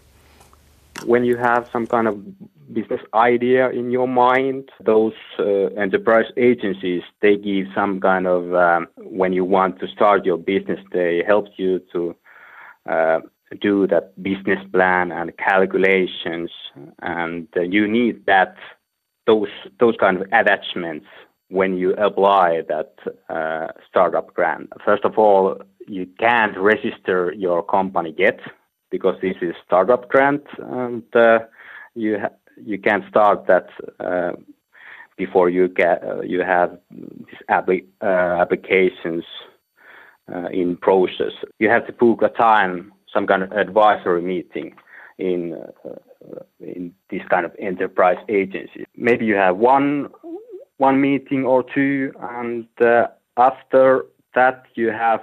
when 1.05 1.23
you 1.23 1.37
have 1.37 1.69
some 1.71 1.85
kind 1.87 2.07
of 2.07 2.15
business 2.73 3.01
idea 3.13 3.69
in 3.69 3.91
your 3.91 4.07
mind, 4.07 4.69
those 4.83 5.13
uh, 5.39 5.67
enterprise 5.77 6.25
agencies 6.37 7.03
they 7.21 7.37
give 7.37 7.67
some 7.73 7.99
kind 7.99 8.27
of 8.27 8.53
um, 8.53 8.87
when 8.97 9.31
you 9.33 9.45
want 9.45 9.79
to 9.79 9.87
start 9.87 10.25
your 10.25 10.37
business, 10.37 10.79
they 10.91 11.23
help 11.25 11.47
you 11.57 11.79
to 11.93 12.15
uh, 12.89 13.19
do 13.61 13.87
that 13.87 14.21
business 14.21 14.59
plan 14.71 15.11
and 15.11 15.35
calculations, 15.37 16.51
and 17.01 17.47
you 17.55 17.87
need 17.87 18.25
that 18.25 18.55
those 19.25 19.49
those 19.79 19.95
kind 19.99 20.17
of 20.17 20.23
attachments 20.31 21.05
when 21.49 21.77
you 21.77 21.93
apply 21.93 22.61
that 22.67 22.93
uh, 23.29 23.67
startup 23.89 24.33
grant. 24.33 24.69
First 24.83 25.05
of 25.05 25.17
all, 25.17 25.61
you 25.87 26.07
can't 26.19 26.57
register 26.57 27.33
your 27.37 27.63
company 27.63 28.13
yet 28.17 28.39
because 28.89 29.15
this 29.21 29.35
is 29.41 29.55
startup 29.65 30.09
grant, 30.09 30.43
and 30.57 31.03
uh, 31.15 31.39
you 31.95 32.19
ha- 32.19 32.35
you 32.63 32.77
can't 32.77 33.03
start 33.09 33.47
that 33.47 33.69
uh, 33.99 34.33
before 35.17 35.49
you 35.49 35.67
get 35.67 36.03
uh, 36.03 36.21
you 36.21 36.41
have 36.41 36.77
these 37.67 37.83
uh, 38.01 38.05
applications 38.05 39.23
uh, 40.33 40.47
in 40.51 40.77
process. 40.77 41.31
You 41.59 41.69
have 41.69 41.85
to 41.87 41.93
book 41.93 42.21
a 42.21 42.29
time, 42.29 42.91
some 43.13 43.27
kind 43.27 43.43
of 43.43 43.51
advisory 43.51 44.21
meeting 44.21 44.75
in 45.17 45.53
uh, 45.85 46.39
in 46.59 46.93
this 47.09 47.21
kind 47.29 47.45
of 47.45 47.51
enterprise 47.59 48.17
agency. 48.29 48.85
Maybe 48.95 49.25
you 49.25 49.35
have 49.35 49.57
one 49.57 50.09
one 50.77 51.01
meeting 51.01 51.45
or 51.45 51.63
two, 51.63 52.13
and 52.19 52.67
uh, 52.81 53.07
after 53.37 54.05
that 54.35 54.65
you 54.75 54.91
have 54.91 55.21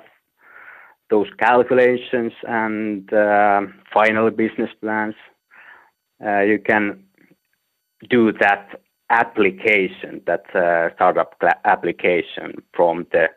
those 1.11 1.29
calculations 1.39 2.33
and 2.49 3.13
uh, 3.13 3.61
final 3.93 4.31
business 4.31 4.71
plans. 4.81 5.15
Uh, 6.25 6.41
you 6.41 6.59
can 6.59 7.05
do 8.09 8.33
that 8.33 8.81
application, 9.11 10.23
that 10.27 10.45
uh, 10.55 10.95
startup 10.95 11.35
application 11.65 12.63
from 12.73 13.07
the 13.13 13.29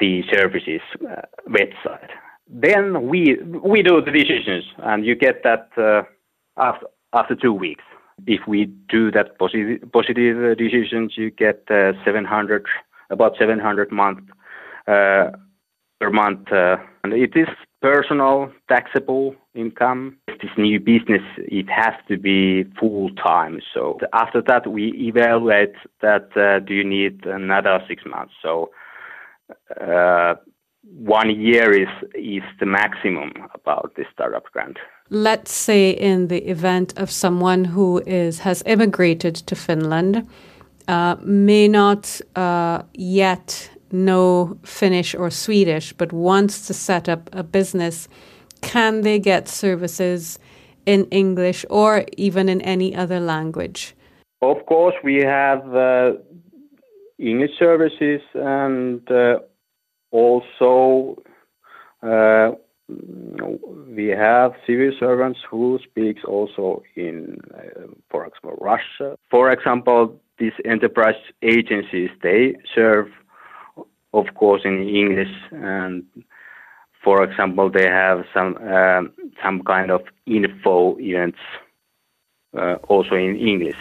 the 0.00 0.22
services 0.30 0.80
uh, 1.08 1.22
website. 1.48 2.10
Then 2.48 3.08
we 3.08 3.36
we 3.62 3.82
do 3.82 4.00
the 4.00 4.10
decisions, 4.10 4.64
and 4.78 5.04
you 5.04 5.14
get 5.14 5.42
that 5.44 5.68
uh, 5.76 6.02
after 6.56 6.86
after 7.12 7.34
two 7.34 7.52
weeks. 7.52 7.84
If 8.26 8.46
we 8.48 8.66
do 8.88 9.10
that 9.12 9.38
positive 9.38 9.80
positive 9.92 10.56
decisions, 10.56 11.12
you 11.16 11.30
get 11.30 11.62
uh, 11.70 11.92
700 12.04 12.66
about 13.10 13.36
700 13.38 13.92
month 13.92 14.20
uh, 14.86 15.30
per 16.00 16.10
month, 16.10 16.50
uh, 16.52 16.76
and 17.04 17.12
it 17.12 17.36
is 17.36 17.48
personal 17.80 18.50
taxable 18.68 19.34
income. 19.54 20.16
This 20.26 20.50
new 20.56 20.80
business 20.80 21.22
it 21.38 21.68
has 21.68 21.94
to 22.08 22.16
be 22.16 22.64
full 22.78 23.10
time. 23.10 23.60
So 23.74 23.98
after 24.12 24.42
that, 24.42 24.66
we 24.66 24.92
evaluate 24.96 25.74
that 26.00 26.36
uh, 26.36 26.60
do 26.60 26.74
you 26.74 26.84
need 26.84 27.26
another 27.26 27.84
six 27.86 28.04
months. 28.06 28.34
So 28.42 28.70
uh, 29.80 30.34
one 30.96 31.30
year 31.30 31.72
is 31.72 31.88
is 32.14 32.42
the 32.60 32.66
maximum 32.66 33.32
about 33.54 33.92
this 33.96 34.06
startup 34.12 34.44
grant. 34.52 34.78
Let's 35.10 35.52
say 35.52 35.90
in 35.90 36.28
the 36.28 36.48
event 36.50 36.98
of 36.98 37.10
someone 37.10 37.64
who 37.64 38.02
is 38.06 38.40
has 38.40 38.62
immigrated 38.66 39.34
to 39.46 39.54
Finland, 39.54 40.26
uh, 40.88 41.16
may 41.22 41.68
not 41.68 42.20
uh, 42.36 42.82
yet 42.94 43.70
know 43.90 44.58
Finnish 44.64 45.14
or 45.14 45.30
Swedish, 45.30 45.92
but 45.92 46.12
wants 46.12 46.66
to 46.66 46.74
set 46.74 47.08
up 47.08 47.30
a 47.32 47.42
business, 47.42 48.08
can 48.60 49.02
they 49.02 49.18
get 49.18 49.48
services 49.48 50.38
in 50.86 51.06
English 51.10 51.64
or 51.70 52.04
even 52.16 52.48
in 52.48 52.60
any 52.62 52.94
other 52.94 53.20
language? 53.20 53.94
Of 54.40 54.64
course, 54.66 54.94
we 55.02 55.22
have 55.22 55.74
uh, 55.74 56.12
English 57.18 57.58
services 57.58 58.20
and 58.34 59.10
uh, 59.10 59.38
also 60.10 61.22
uh, 62.02 62.52
we 62.88 64.06
have 64.08 64.52
civil 64.66 64.92
servants 64.98 65.40
who 65.50 65.78
speaks 65.84 66.22
also 66.24 66.82
in, 66.94 67.38
uh, 67.54 67.86
for 68.10 68.26
example, 68.26 68.56
Russia. 68.60 69.16
For 69.30 69.50
example, 69.50 70.18
these 70.38 70.52
enterprise 70.64 71.20
agencies 71.42 72.10
they 72.22 72.56
serve, 72.74 73.08
of 74.12 74.26
course, 74.34 74.62
in 74.64 74.88
English 74.88 75.34
and. 75.52 76.04
For 77.04 77.22
example, 77.22 77.70
they 77.70 77.86
have 77.86 78.24
some 78.34 78.56
um 78.56 79.12
some 79.42 79.62
kind 79.62 79.90
of 79.90 80.02
info 80.26 80.98
events 80.98 81.38
uh, 82.58 82.74
also 82.88 83.14
in 83.14 83.36
English. 83.36 83.76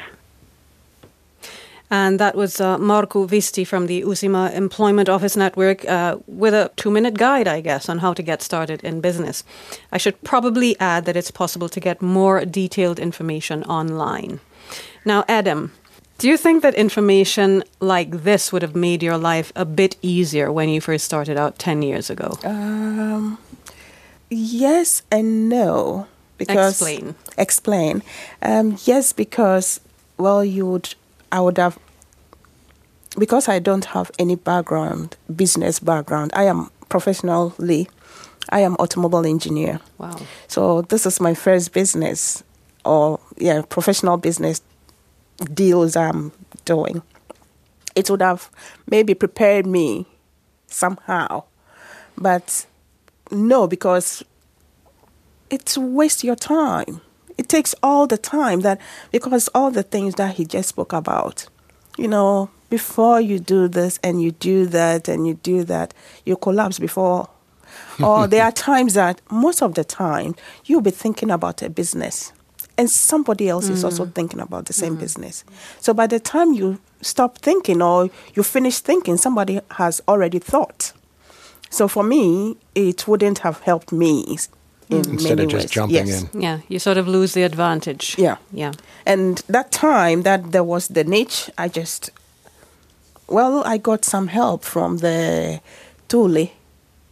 And 1.89 2.20
that 2.20 2.36
was 2.36 2.60
uh, 2.60 2.77
Markku 2.77 3.27
Visti 3.27 3.65
from 3.65 3.88
the 3.88 4.01
Uusimaa 4.01 4.53
Employment 4.53 5.08
Office 5.08 5.38
Network 5.38 5.86
uh, 5.86 6.17
with 6.27 6.53
a 6.53 6.70
two 6.75 6.91
minute 6.91 7.17
guide, 7.17 7.48
I 7.48 7.62
guess, 7.62 7.88
on 7.88 8.00
how 8.00 8.13
to 8.13 8.22
get 8.22 8.41
started 8.41 8.84
in 8.84 9.00
business. 9.00 9.44
I 9.91 9.98
should 9.98 10.22
probably 10.24 10.77
add 10.79 11.06
that 11.06 11.15
it's 11.15 11.32
possible 11.32 11.70
to 11.70 11.79
get 11.79 12.01
more 12.01 12.44
detailed 12.44 13.00
information 13.00 13.63
online. 13.63 14.41
Now, 15.06 15.24
Edem, 15.29 15.72
do 16.17 16.27
you 16.27 16.36
think 16.36 16.63
that 16.63 16.74
information 16.75 17.63
like 17.79 18.24
this 18.24 18.51
would 18.51 18.63
have 18.63 18.75
made 18.75 19.03
your 19.03 19.17
life 19.17 19.53
a 19.56 19.65
bit 19.65 19.96
easier 20.01 20.51
when 20.51 20.67
you 20.67 20.82
first 20.82 21.06
started 21.06 21.38
out 21.38 21.60
10 21.60 21.84
years 21.84 22.10
ago? 22.10 22.38
Um, 22.44 23.38
yes 24.29 25.03
and 25.12 25.48
no. 25.48 26.08
Because 26.38 26.82
Explain. 26.82 27.15
Explain. 27.38 28.03
Um, 28.41 28.77
yes, 28.86 29.13
because 29.13 29.79
well, 30.17 30.44
you 30.44 30.65
would. 30.65 30.96
I 31.31 31.41
would 31.41 31.57
have. 31.57 31.77
Because 33.17 33.48
I 33.48 33.60
don't 33.60 33.86
have 33.86 34.12
any 34.19 34.36
background, 34.36 35.17
business 35.36 35.79
background. 35.79 36.31
I 36.34 36.43
am 36.43 36.69
professionally. 36.89 37.89
I 38.50 38.62
am 38.62 38.75
automobile 38.75 39.25
engineer. 39.25 39.79
Wow. 39.98 40.19
So 40.48 40.84
this 40.84 41.05
is 41.05 41.19
my 41.19 41.34
first 41.34 41.74
business, 41.74 42.43
or 42.86 43.19
yeah, 43.38 43.62
professional 43.67 44.17
business 44.17 44.62
deals 45.53 45.96
I'm 45.96 46.31
doing. 46.63 47.01
It 47.96 48.10
would 48.10 48.22
have 48.22 48.50
maybe 48.89 49.13
prepared 49.13 49.65
me 49.65 50.05
somehow, 50.67 51.43
but 52.17 52.65
no, 53.31 53.67
because 53.67 54.24
it's 55.50 55.77
waste 55.77 56.24
your 56.24 56.36
time. 56.36 57.01
It 57.38 57.50
takes 57.50 57.75
all 57.84 58.08
the 58.08 58.17
time 58.17 58.62
that 58.62 58.79
because 59.12 59.48
all 59.53 59.72
the 59.72 59.84
things 59.84 60.15
that 60.15 60.36
he 60.36 60.46
just 60.46 60.70
spoke 60.70 60.94
about, 60.94 61.48
you 61.98 62.08
know, 62.08 62.50
before 62.70 63.22
you 63.22 63.39
do 63.39 63.67
this 63.67 64.00
and 64.03 64.22
you 64.22 64.32
do 64.32 64.65
that 64.67 65.08
and 65.08 65.27
you 65.27 65.36
do 65.36 65.63
that, 65.65 65.94
you 66.25 66.36
collapse 66.36 66.79
before. 66.79 67.29
Or 68.03 68.27
there 68.27 68.44
are 68.44 68.51
times 68.51 68.94
that 68.94 69.22
most 69.32 69.62
of 69.62 69.74
the 69.75 69.84
time 69.84 70.36
you'll 70.65 70.82
be 70.82 70.91
thinking 70.91 71.32
about 71.32 71.62
a 71.62 71.70
business 71.70 72.32
and 72.77 72.89
somebody 72.89 73.50
else 73.50 73.70
is 73.70 73.84
also 73.84 74.06
mm. 74.06 74.13
thinking 74.13 74.39
about 74.39 74.65
the 74.65 74.74
same 74.74 74.98
mm. 74.98 75.00
business. 75.00 75.44
So 75.79 75.94
by 75.94 76.06
the 76.08 76.20
time 76.20 76.53
you 76.53 76.79
stop 77.01 77.39
thinking 77.39 77.82
or 77.82 78.10
you 78.36 78.44
finish 78.44 78.79
thinking, 78.79 79.17
somebody 79.17 79.60
has 79.72 80.01
already 80.08 80.39
thought. 80.39 80.94
So 81.70 81.88
for 81.88 82.03
me, 82.03 82.58
it 82.75 83.08
wouldn't 83.08 83.39
have 83.39 83.62
helped 83.62 83.91
me 83.91 84.38
in 84.89 84.98
Instead 85.10 85.38
many 85.38 85.44
of 85.44 85.50
just 85.50 85.63
ways. 85.65 85.72
jumping 85.72 86.08
yes. 86.08 86.24
in. 86.34 86.41
Yeah, 86.41 86.60
you 86.70 86.79
sort 86.79 86.98
of 86.98 87.08
lose 87.08 87.34
the 87.34 87.44
advantage. 87.44 88.15
Yeah. 88.17 88.38
Yeah. 88.51 88.72
And 89.06 89.38
that 89.48 89.72
time 89.72 90.24
that 90.24 90.51
there 90.51 90.63
was 90.63 90.88
the 90.88 91.03
niche, 91.03 91.50
I 91.58 91.67
just, 91.67 92.10
well, 93.27 93.63
I 93.65 93.77
got 93.77 94.06
some 94.06 94.27
help 94.27 94.63
from 94.63 94.98
the 94.98 95.60
Tulli, 96.08 96.51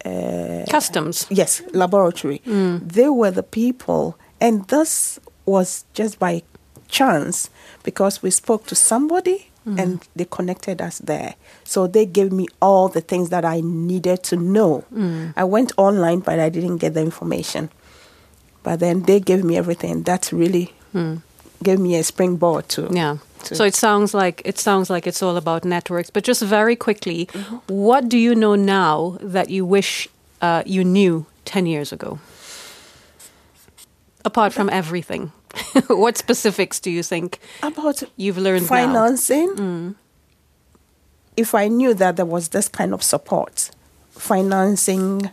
uh, 0.04 0.64
Customs. 0.70 1.26
yes, 1.30 1.62
laboratory. 1.72 2.40
Mm. 2.46 2.92
They 2.92 3.08
were 3.08 3.30
the 3.30 3.42
people, 3.42 4.16
and 4.40 4.66
this 4.68 5.18
was 5.44 5.84
just 5.94 6.18
by 6.18 6.42
chance 6.88 7.50
because 7.82 8.22
we 8.22 8.30
spoke 8.30 8.66
to 8.66 8.74
somebody 8.74 9.50
Hmm. 9.66 9.80
and 9.80 10.08
they 10.14 10.26
connected 10.26 10.80
us 10.80 11.00
there. 11.00 11.34
So 11.64 11.88
they 11.88 12.06
gave 12.06 12.30
me 12.30 12.46
all 12.62 12.88
the 12.88 13.00
things 13.00 13.30
that 13.30 13.44
I 13.44 13.60
needed 13.62 14.22
to 14.24 14.36
know. 14.36 14.84
Hmm. 14.94 15.30
I 15.36 15.42
went 15.42 15.72
online, 15.76 16.20
but 16.20 16.38
I 16.38 16.50
didn't 16.50 16.76
get 16.76 16.94
the 16.94 17.00
information. 17.00 17.70
But 18.62 18.78
then 18.78 19.02
they 19.02 19.18
gave 19.18 19.42
me 19.42 19.56
everything. 19.56 20.04
That 20.04 20.30
really 20.30 20.72
hmm. 20.92 21.16
gave 21.64 21.80
me 21.80 21.96
a 21.96 22.04
springboard 22.04 22.68
to. 22.70 22.88
Yeah. 22.92 23.18
So 23.42 23.64
it 23.64 23.74
sounds 23.74 24.14
like 24.14 24.40
it 24.44 24.58
sounds 24.58 24.88
like 24.88 25.06
it's 25.06 25.20
all 25.20 25.36
about 25.36 25.64
networks. 25.64 26.10
But 26.10 26.22
just 26.22 26.42
very 26.42 26.76
quickly, 26.76 27.26
mm-hmm. 27.26 27.56
what 27.66 28.08
do 28.08 28.18
you 28.18 28.34
know 28.34 28.54
now 28.54 29.18
that 29.20 29.50
you 29.50 29.64
wish 29.64 30.08
uh, 30.42 30.62
you 30.64 30.84
knew 30.84 31.26
ten 31.44 31.66
years 31.66 31.92
ago? 31.92 32.18
Apart 34.24 34.52
from 34.52 34.68
everything, 34.70 35.32
what 35.88 36.16
specifics 36.18 36.80
do 36.80 36.90
you 36.90 37.02
think 37.02 37.38
about 37.62 38.02
you've 38.16 38.38
learned 38.38 38.62
now? 38.62 38.68
financing. 38.68 39.96
If 41.36 41.54
I 41.54 41.68
knew 41.68 41.92
that 41.94 42.16
there 42.16 42.24
was 42.26 42.48
this 42.48 42.68
kind 42.68 42.94
of 42.94 43.02
support, 43.02 43.70
financing, 44.12 45.26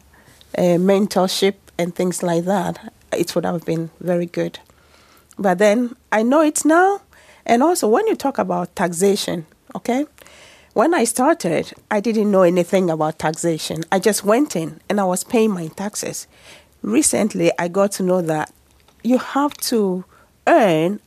uh, 0.57 0.77
mentorship, 0.77 1.55
and 1.77 1.95
things 1.95 2.21
like 2.21 2.45
that, 2.45 2.93
it 3.11 3.33
would 3.35 3.45
have 3.45 3.65
been 3.65 3.89
very 3.99 4.25
good. 4.25 4.59
But 5.37 5.57
then 5.57 5.95
I 6.11 6.23
know 6.23 6.41
it 6.41 6.65
now. 6.65 7.01
And 7.45 7.63
also, 7.63 7.87
when 7.87 8.07
you 8.07 8.15
talk 8.15 8.37
about 8.37 8.75
taxation, 8.75 9.45
okay, 9.75 10.05
when 10.73 10.93
I 10.93 11.03
started, 11.03 11.73
I 11.91 11.99
didn't 11.99 12.31
know 12.31 12.43
anything 12.43 12.89
about 12.89 13.19
taxation. 13.19 13.83
I 13.91 13.99
just 13.99 14.23
went 14.23 14.55
in 14.55 14.79
and 14.89 14.99
I 14.99 15.03
was 15.03 15.23
paying 15.23 15.51
my 15.51 15.67
taxes. 15.67 16.27
Recently, 16.81 17.51
I 17.59 17.67
got 17.67 17.91
to 17.93 18.03
know 18.03 18.21
that 18.21 18.51
you 19.03 19.17
have 19.17 19.55
to 19.57 20.03
earn 20.47 20.99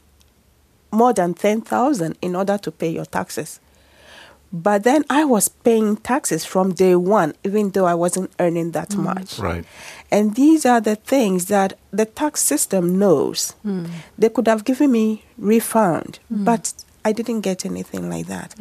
more 0.91 1.13
than 1.13 1.35
10,000 1.35 2.17
in 2.23 2.37
order 2.37 2.59
to 2.59 2.71
pay 2.71 2.89
your 2.89 3.05
taxes. 3.05 3.61
But 4.53 4.85
then 4.85 5.05
I 5.11 5.25
was 5.25 5.49
paying 5.49 5.97
taxes 5.97 6.45
from 6.45 6.73
day 6.73 6.95
one, 6.95 7.35
even 7.45 7.71
though 7.71 7.85
I 7.85 7.95
wasn't 7.95 8.31
earning 8.39 8.71
that 8.73 8.91
mm. 8.91 9.03
much. 9.03 9.39
Right. 9.39 9.65
And 10.11 10.35
these 10.35 10.65
are 10.65 10.81
the 10.81 10.97
things 10.97 11.47
that 11.47 11.77
the 11.91 12.07
tax 12.07 12.43
system 12.43 12.99
knows. 12.99 13.55
Mm. 13.65 13.91
They 14.17 14.29
could 14.29 14.47
have 14.47 14.65
given 14.65 14.93
me 14.93 15.25
refund, 15.37 16.21
mm. 16.33 16.45
but 16.45 16.73
I 17.05 17.13
didn't 17.13 17.41
get 17.43 17.67
anything 17.67 18.09
like 18.09 18.27
that. 18.27 18.55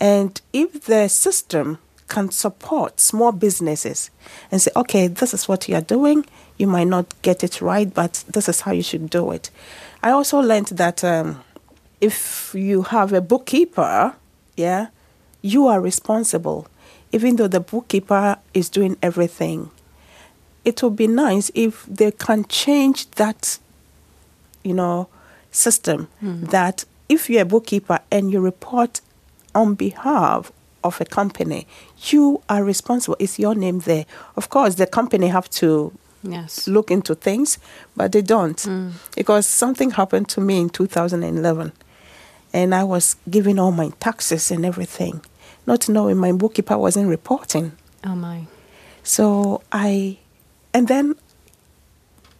And 0.00 0.40
if 0.52 0.84
the 0.84 1.08
system 1.08 1.78
can 2.08 2.30
support 2.30 3.00
small 3.00 3.32
businesses 3.32 4.10
and 4.50 4.60
say, 4.60 4.70
okay, 4.76 5.06
this 5.06 5.32
is 5.34 5.48
what 5.48 5.68
you 5.68 5.74
are 5.76 5.80
doing, 5.80 6.24
you 6.58 6.66
might 6.66 6.88
not 6.88 7.06
get 7.22 7.42
it 7.42 7.60
right, 7.60 7.92
but 7.92 8.24
this 8.28 8.48
is 8.48 8.60
how 8.62 8.72
you 8.72 8.82
should 8.82 9.08
do 9.08 9.30
it. 9.32 9.50
I 10.02 10.10
also 10.10 10.40
learned 10.40 10.66
that 10.68 11.04
um, 11.04 11.42
if 12.00 12.52
you 12.54 12.82
have 12.82 13.12
a 13.12 13.20
bookkeeper, 13.20 14.14
yeah, 14.56 14.88
you 15.42 15.66
are 15.66 15.80
responsible, 15.80 16.66
even 17.12 17.36
though 17.36 17.48
the 17.48 17.60
bookkeeper 17.60 18.36
is 18.52 18.68
doing 18.68 18.96
everything. 19.02 19.70
It 20.64 20.82
would 20.82 20.96
be 20.96 21.06
nice 21.06 21.50
if 21.54 21.84
they 21.86 22.10
can 22.12 22.44
change 22.46 23.10
that, 23.12 23.58
you 24.62 24.74
know, 24.74 25.08
system 25.50 26.08
that 26.20 26.84
if 27.08 27.28
you're 27.28 27.42
a 27.42 27.44
bookkeeper 27.44 28.00
and 28.10 28.30
you 28.32 28.40
report 28.40 29.00
on 29.54 29.74
behalf 29.74 30.50
of 30.82 31.00
a 31.00 31.04
company, 31.04 31.66
you 32.10 32.42
are 32.48 32.64
responsible. 32.64 33.16
It's 33.18 33.38
your 33.38 33.54
name 33.54 33.80
there. 33.80 34.06
Of 34.36 34.48
course, 34.50 34.76
the 34.76 34.86
company 34.86 35.28
have 35.28 35.50
to 35.50 35.92
Yes. 36.22 36.68
look 36.68 36.90
into 36.90 37.14
things, 37.14 37.58
but 37.96 38.12
they 38.12 38.22
don't. 38.22 38.56
Mm. 38.56 38.92
Because 39.16 39.46
something 39.46 39.90
happened 39.90 40.28
to 40.30 40.40
me 40.40 40.60
in 40.60 40.70
2011, 40.70 41.72
and 42.52 42.74
I 42.74 42.84
was 42.84 43.16
giving 43.28 43.58
all 43.58 43.72
my 43.72 43.90
taxes 44.00 44.50
and 44.50 44.64
everything, 44.64 45.20
not 45.66 45.88
knowing 45.88 46.16
my 46.18 46.32
bookkeeper 46.32 46.78
wasn't 46.78 47.08
reporting. 47.08 47.72
Oh 48.04 48.14
my. 48.14 48.46
So 49.02 49.62
I, 49.72 50.18
and 50.72 50.88
then 50.88 51.16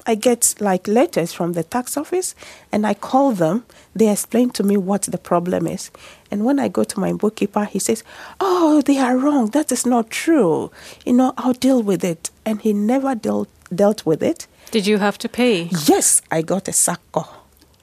I 0.06 0.14
get 0.16 0.54
like 0.58 0.88
letters 0.88 1.32
from 1.32 1.52
the 1.52 1.62
tax 1.62 1.96
office 1.96 2.34
and 2.72 2.86
I 2.86 2.94
call 2.94 3.32
them. 3.32 3.64
They 3.94 4.08
explain 4.10 4.50
to 4.50 4.62
me 4.62 4.76
what 4.76 5.02
the 5.02 5.18
problem 5.18 5.66
is. 5.66 5.90
And 6.30 6.44
when 6.44 6.58
I 6.58 6.68
go 6.68 6.82
to 6.82 7.00
my 7.00 7.12
bookkeeper, 7.12 7.64
he 7.64 7.78
says, 7.78 8.02
Oh, 8.40 8.82
they 8.82 8.98
are 8.98 9.16
wrong. 9.16 9.50
That 9.50 9.70
is 9.70 9.86
not 9.86 10.10
true. 10.10 10.70
You 11.04 11.12
know, 11.12 11.34
I'll 11.36 11.52
deal 11.52 11.82
with 11.82 12.02
it. 12.04 12.30
And 12.44 12.60
he 12.60 12.72
never 12.72 13.14
dealt, 13.14 13.48
dealt 13.74 14.04
with 14.06 14.22
it. 14.22 14.46
Did 14.70 14.86
you 14.86 14.98
have 14.98 15.18
to 15.18 15.28
pay? 15.28 15.68
Yes, 15.86 16.22
I 16.30 16.42
got 16.42 16.68
a 16.68 16.72
sakko, 16.72 17.26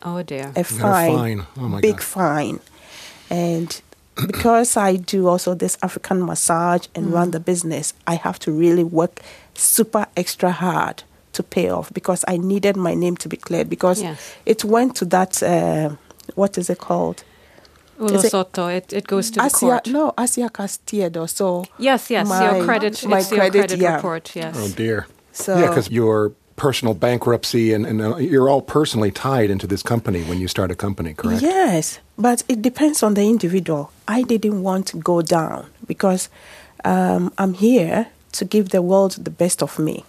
Oh 0.01 0.23
dear. 0.23 0.49
a 0.49 0.53
got 0.53 0.59
a 0.59 0.63
fine, 0.63 1.15
fine. 1.17 1.45
Oh 1.57 1.67
my 1.67 1.81
big 1.81 1.97
God. 1.97 2.03
fine. 2.03 2.59
And 3.29 3.81
because 4.27 4.75
I 4.77 4.95
do 4.95 5.27
also 5.27 5.53
this 5.53 5.77
African 5.83 6.25
massage 6.25 6.87
and 6.95 7.13
run 7.13 7.31
the 7.31 7.39
business, 7.39 7.93
I 8.07 8.15
have 8.15 8.39
to 8.39 8.51
really 8.51 8.83
work 8.83 9.21
super 9.53 10.05
extra 10.17 10.51
hard 10.51 11.03
to 11.33 11.43
pay 11.43 11.69
off 11.69 11.93
because 11.93 12.25
I 12.27 12.37
needed 12.37 12.75
my 12.75 12.95
name 12.95 13.15
to 13.17 13.29
be 13.29 13.37
cleared 13.37 13.69
because 13.69 14.01
Yes. 14.01 14.35
it 14.45 14.65
went 14.65 14.95
to 14.97 15.05
that, 15.05 15.43
uh, 15.43 15.95
what 16.35 16.57
is 16.57 16.69
it 16.69 16.79
called? 16.79 17.23
Ulo 17.99 18.15
Is 18.15 18.23
it- 18.33 18.93
it, 18.93 18.93
it 18.93 19.07
goes 19.07 19.29
to 19.31 19.39
the 19.41 19.49
court. 19.49 19.87
no, 19.87 20.13
Asia 20.17 20.49
Castillo. 20.49 21.25
So 21.27 21.65
Yes, 21.77 22.09
yes, 22.09 22.27
my- 22.27 22.55
your 22.57 22.65
credit, 22.65 23.05
my 23.05 23.19
it's 23.19 23.29
your 23.31 23.39
credit, 23.41 23.59
credit 23.59 23.79
yeah. 23.79 23.95
report, 23.95 24.31
yes. 24.35 24.55
Oh 24.57 24.69
dear. 24.69 25.05
So- 25.43 25.57
yeah, 25.57 25.67
because 25.69 25.89
your 25.91 26.31
personal 26.55 26.93
bankruptcy 26.93 27.73
and, 27.73 27.85
and 27.85 28.01
uh, 28.01 28.17
you're 28.17 28.49
all 28.49 28.61
personally 28.61 29.11
tied 29.11 29.49
into 29.49 29.65
this 29.67 29.81
company 29.83 30.21
when 30.23 30.39
you 30.41 30.47
start 30.47 30.71
a 30.71 30.75
company, 30.75 31.13
correct? 31.13 31.41
Yes, 31.41 31.99
but 32.17 32.43
it 32.49 32.61
depends 32.61 33.01
on 33.03 33.13
the 33.13 33.21
individual. 33.23 33.91
I 34.07 34.23
didn't 34.23 34.61
want 34.63 34.87
to 34.87 34.97
go 34.97 35.21
down 35.21 35.67
because 35.87 36.27
um, 36.83 37.31
I'm 37.37 37.53
here 37.53 38.07
to 38.33 38.45
give 38.45 38.69
the 38.69 38.81
world 38.81 39.13
the 39.23 39.31
best 39.31 39.63
of 39.63 39.79
me. 39.79 40.03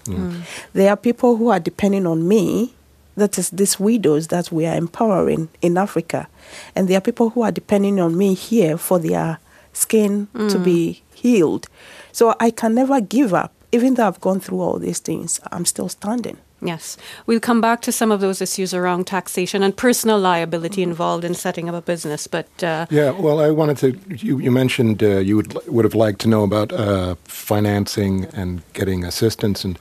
There 0.73 0.91
are 0.91 0.97
people 0.97 1.37
who 1.37 1.49
are 1.51 1.61
depending 1.61 2.07
on 2.07 2.27
me. 2.27 2.75
That 3.17 3.39
is 3.39 3.51
these 3.51 3.79
widows 3.79 4.29
that 4.29 4.51
we 4.51 4.67
are 4.67 4.77
empowering 4.77 5.49
in 5.63 5.77
Africa, 5.77 6.27
and 6.75 6.89
there 6.89 6.97
are 6.99 7.01
people 7.03 7.31
who 7.31 7.43
are 7.43 7.53
depending 7.53 8.01
on 8.01 8.17
me 8.17 8.35
here 8.35 8.79
for 8.79 8.99
their 8.99 9.39
skin 9.73 10.29
to 10.49 10.59
be 10.59 11.03
healed. 11.15 11.67
So 12.13 12.35
I 12.41 12.51
can 12.51 12.75
never 12.75 13.01
give 13.01 13.35
up, 13.35 13.53
even 13.73 13.95
though 13.95 14.07
I've 14.07 14.21
gone 14.21 14.41
through 14.41 14.61
all 14.61 14.79
these 14.79 14.99
things. 14.99 15.41
I'm 15.53 15.65
still 15.65 15.89
standing. 15.89 16.39
Yes. 16.63 16.97
We'll 17.27 17.41
come 17.41 17.61
back 17.61 17.81
to 17.83 17.93
some 17.93 18.13
of 18.13 18.21
those 18.21 18.43
issues 18.43 18.75
around 18.75 19.07
taxation 19.07 19.63
and 19.63 19.75
personal 19.75 20.19
liability 20.19 20.83
involved 20.83 21.25
in 21.25 21.35
setting 21.35 21.69
up 21.69 21.75
a 21.75 21.81
business. 21.81 22.27
But 22.27 22.49
uh, 22.63 22.87
Yeah, 22.91 23.11
well, 23.13 23.41
I 23.41 23.51
wanted 23.51 23.79
to. 23.79 24.17
You, 24.17 24.39
you 24.39 24.51
mentioned 24.51 25.03
uh, 25.03 25.19
you 25.19 25.37
would 25.37 25.55
would 25.67 25.85
have 25.85 25.95
liked 25.95 26.21
to 26.21 26.29
know 26.29 26.43
about 26.43 26.73
uh, 26.73 27.15
financing 27.25 28.27
and 28.27 28.63
getting 28.75 29.05
assistance 29.05 29.65
and 29.65 29.79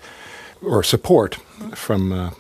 or 0.61 0.83
support 0.83 1.35
from 1.75 2.13
uh, 2.13 2.31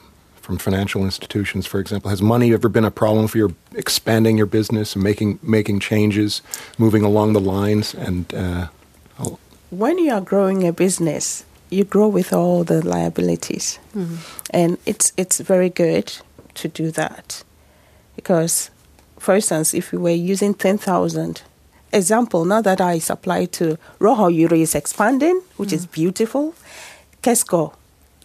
from 0.41 0.57
financial 0.57 1.03
institutions, 1.03 1.67
for 1.67 1.79
example. 1.79 2.09
Has 2.09 2.21
money 2.21 2.53
ever 2.53 2.69
been 2.69 2.85
a 2.85 2.91
problem 2.91 3.27
for 3.27 3.37
your 3.37 3.51
expanding 3.75 4.37
your 4.37 4.47
business 4.47 4.95
and 4.95 5.03
making 5.03 5.39
making 5.41 5.81
changes, 5.81 6.41
moving 6.77 7.03
along 7.03 7.33
the 7.33 7.41
lines? 7.41 7.93
And 7.93 8.33
uh, 8.33 8.67
when 9.69 9.97
you 9.97 10.11
are 10.13 10.21
growing 10.21 10.67
a 10.67 10.71
business, 10.73 11.45
you 11.69 11.83
grow 11.83 12.07
with 12.07 12.33
all 12.33 12.63
the 12.63 12.81
liabilities, 12.85 13.79
and 14.51 14.77
it's 14.85 15.13
it's 15.17 15.39
very 15.39 15.69
good 15.69 16.11
to 16.55 16.67
do 16.67 16.91
that, 16.91 17.43
because, 18.15 18.71
for 19.19 19.35
instance, 19.35 19.73
if 19.77 19.93
you 19.93 19.99
were 19.99 20.09
using 20.31 20.53
ten 20.55 20.77
thousand, 20.77 21.43
example 21.93 22.45
now 22.45 22.61
that 22.61 22.81
I 22.81 22.99
supply 22.99 23.45
to 23.45 23.77
Ruohonjuuri 23.99 24.61
is 24.61 24.75
expanding, 24.75 25.41
which 25.57 25.71
is 25.73 25.85
beautiful, 25.85 26.53
Kesco, 27.21 27.73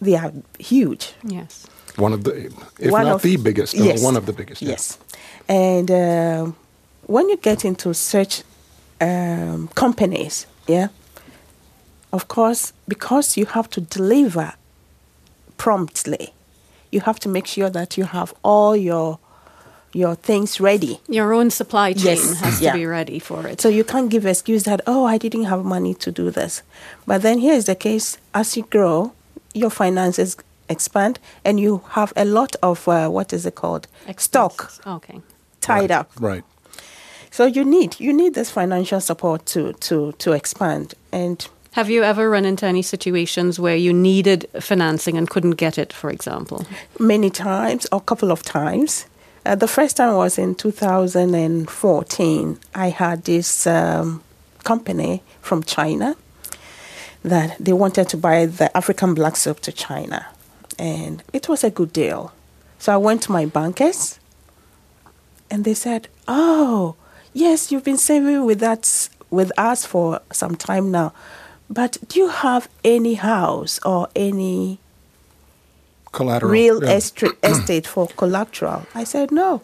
they 0.00 0.16
are 0.16 0.32
huge. 0.58 1.12
yes. 1.22 1.66
one 1.96 2.12
of 2.14 2.24
the, 2.24 2.32
if 2.80 2.90
One 2.90 3.04
not 3.04 3.14
of- 3.16 3.22
the 3.22 3.36
biggest, 3.36 3.74
yes. 3.74 4.02
one 4.02 4.16
of 4.16 4.24
the 4.26 4.32
biggest. 4.32 4.62
yeah. 4.62 4.70
Yes. 4.70 4.98
And 5.48 5.90
um 5.90 6.56
when 7.06 7.28
you 7.28 7.36
get 7.36 7.64
into 7.64 7.92
such 7.94 8.42
um, 9.00 9.68
companies, 9.74 10.46
yeah, 10.66 10.88
of 12.14 12.22
course, 12.28 12.72
because 12.88 13.36
you 13.40 13.46
have 13.46 13.68
to 13.70 13.80
deliver 13.80 14.48
promptly, 15.56 16.32
you 16.90 17.00
have 17.00 17.18
to 17.20 17.28
make 17.28 17.46
sure 17.46 17.70
that 17.70 17.96
you 17.98 18.04
have 18.04 18.32
all 18.42 18.76
your 18.76 19.18
your 19.96 20.16
things 20.16 20.60
ready. 20.60 20.98
Your 21.08 21.32
own 21.32 21.50
supply 21.50 21.92
chain 21.92 22.16
Yes. 22.16 22.40
has 22.40 22.60
Yeah. 22.60 22.72
to 22.72 22.78
be 22.78 22.86
ready 22.86 23.20
for 23.20 23.46
it. 23.50 23.60
So 23.60 23.68
you 23.68 23.84
can't 23.84 24.10
give 24.10 24.26
excuse 24.26 24.64
that 24.64 24.80
oh 24.86 25.04
I 25.14 25.18
didn't 25.18 25.44
have 25.44 25.62
money 25.64 25.94
to 25.94 26.10
do 26.10 26.30
this. 26.30 26.62
But 27.06 27.22
then 27.22 27.38
here 27.38 27.54
is 27.56 27.64
the 27.64 27.74
case: 27.76 28.18
as 28.32 28.56
you 28.56 28.64
grow, 28.70 29.12
your 29.54 29.70
finances 29.70 30.36
expand, 30.68 31.18
and 31.44 31.60
you 31.60 31.80
have 31.90 32.12
a 32.16 32.24
lot 32.24 32.56
of 32.62 32.88
uh, 32.88 33.08
what 33.08 33.32
is 33.32 33.46
it 33.46 33.54
called 33.54 33.86
stock 34.16 34.72
Okay. 34.86 35.20
tied 35.60 35.90
up. 36.00 36.10
Right. 36.20 36.44
So 37.30 37.44
you 37.46 37.64
need 37.64 37.96
you 38.00 38.12
need 38.12 38.34
this 38.34 38.50
financial 38.50 39.00
support 39.00 39.46
to 39.46 39.72
to 39.88 40.12
to 40.18 40.32
expand. 40.32 40.94
And 41.12 41.46
Have 41.74 41.90
you 41.90 42.04
ever 42.04 42.30
run 42.30 42.44
into 42.44 42.66
any 42.66 42.82
situations 42.82 43.58
where 43.58 43.74
you 43.74 43.92
needed 43.92 44.48
financing 44.60 45.18
and 45.18 45.28
couldn't 45.28 45.56
get 45.56 45.76
it, 45.76 45.92
for 45.92 46.08
example? 46.08 46.64
many 47.00 47.30
times, 47.30 47.84
a 47.90 47.98
couple 47.98 48.30
of 48.30 48.44
times. 48.44 49.06
Uh, 49.44 49.56
the 49.56 49.66
first 49.66 49.96
time 49.96 50.14
was 50.14 50.38
in 50.38 50.54
2014. 50.54 52.58
I 52.76 52.90
had 52.90 53.24
this 53.24 53.66
um, 53.66 54.22
company 54.62 55.24
from 55.42 55.64
China 55.64 56.14
that 57.24 57.56
they 57.58 57.72
wanted 57.72 58.08
to 58.10 58.16
buy 58.16 58.46
the 58.46 58.74
African 58.76 59.12
black 59.12 59.34
soap 59.34 59.58
to 59.62 59.72
China, 59.72 60.26
and 60.78 61.24
it 61.32 61.48
was 61.48 61.64
a 61.64 61.70
good 61.70 61.92
deal. 61.92 62.32
So 62.78 62.94
I 62.94 62.98
went 62.98 63.20
to 63.22 63.32
my 63.32 63.46
bankers, 63.46 64.20
and 65.50 65.64
they 65.64 65.74
said, 65.74 66.06
"Oh, 66.28 66.94
yes, 67.32 67.72
you've 67.72 67.84
been 67.84 67.98
saving 67.98 68.44
with 68.44 68.60
that 68.60 69.08
with 69.28 69.50
us 69.58 69.84
for 69.84 70.20
some 70.30 70.54
time 70.54 70.92
now, 70.92 71.12
but 71.68 71.98
do 72.08 72.18
you 72.20 72.28
have 72.28 72.68
any 72.84 73.14
house 73.14 73.80
or 73.84 74.08
any?" 74.16 74.78
Collateral. 76.12 76.52
real 76.52 76.84
yeah. 76.84 76.92
estate, 76.96 77.32
estate 77.42 77.86
for 77.88 78.06
collateral? 78.16 78.86
I 78.94 79.02
said 79.04 79.32
no. 79.32 79.62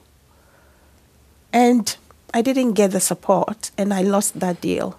And 1.52 1.96
I 2.34 2.42
didn't 2.42 2.72
get 2.72 2.90
the 2.90 3.00
support 3.00 3.70
and 3.78 3.92
I 3.94 4.02
lost 4.02 4.40
that 4.40 4.60
deal. 4.60 4.98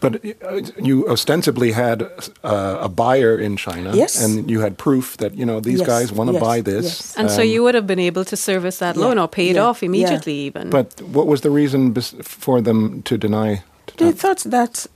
But 0.00 0.24
uh, 0.24 0.60
you 0.82 1.08
ostensibly 1.08 1.72
had 1.72 2.02
uh, 2.44 2.78
a 2.80 2.88
buyer 2.88 3.36
in 3.38 3.56
China, 3.56 3.90
Yes. 3.94 4.22
and 4.24 4.48
you 4.48 4.60
had 4.60 4.78
proof 4.78 5.16
that 5.16 5.34
you 5.34 5.44
know 5.44 5.58
these 5.60 5.78
Yes, 5.80 5.86
guys 5.88 6.12
want 6.12 6.28
to 6.28 6.34
yes, 6.34 6.42
buy 6.42 6.60
this. 6.62 6.84
yes. 6.84 7.16
And 7.16 7.28
so 7.30 7.42
um, 7.42 7.48
you 7.48 7.62
would 7.64 7.74
have 7.74 7.86
been 7.86 7.98
able 7.98 8.24
to 8.24 8.36
service 8.36 8.78
that 8.78 8.94
Yeah, 8.96 9.02
loan 9.04 9.18
or 9.18 9.26
pay 9.28 9.48
it 9.50 9.56
yeah, 9.56 9.64
off 9.66 9.82
yeah. 9.82 9.86
immediately, 9.88 10.34
even. 10.46 10.70
But 10.70 11.00
what 11.02 11.26
was 11.26 11.40
the 11.40 11.50
reason 11.50 11.92
bes- 11.92 12.14
for 12.22 12.60
them 12.60 13.02
to 13.02 13.16
deny? 13.18 13.62
To 13.86 13.96
They 13.96 14.04
not- 14.06 14.18
thought 14.18 14.42
that, 14.50 14.86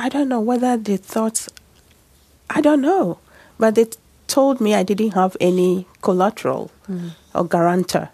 I 0.00 0.08
don't 0.08 0.30
know 0.30 0.40
whether 0.40 0.78
they 0.78 0.96
thought, 0.96 1.46
I 2.48 2.62
don't 2.62 2.80
know, 2.80 3.18
but 3.58 3.74
they 3.74 3.86
told 4.28 4.58
me 4.58 4.74
I 4.74 4.82
didn't 4.82 5.10
have 5.10 5.36
any 5.40 5.86
collateral 6.00 6.70
hmm. 6.86 7.08
or 7.34 7.44
guarantor. 7.46 8.08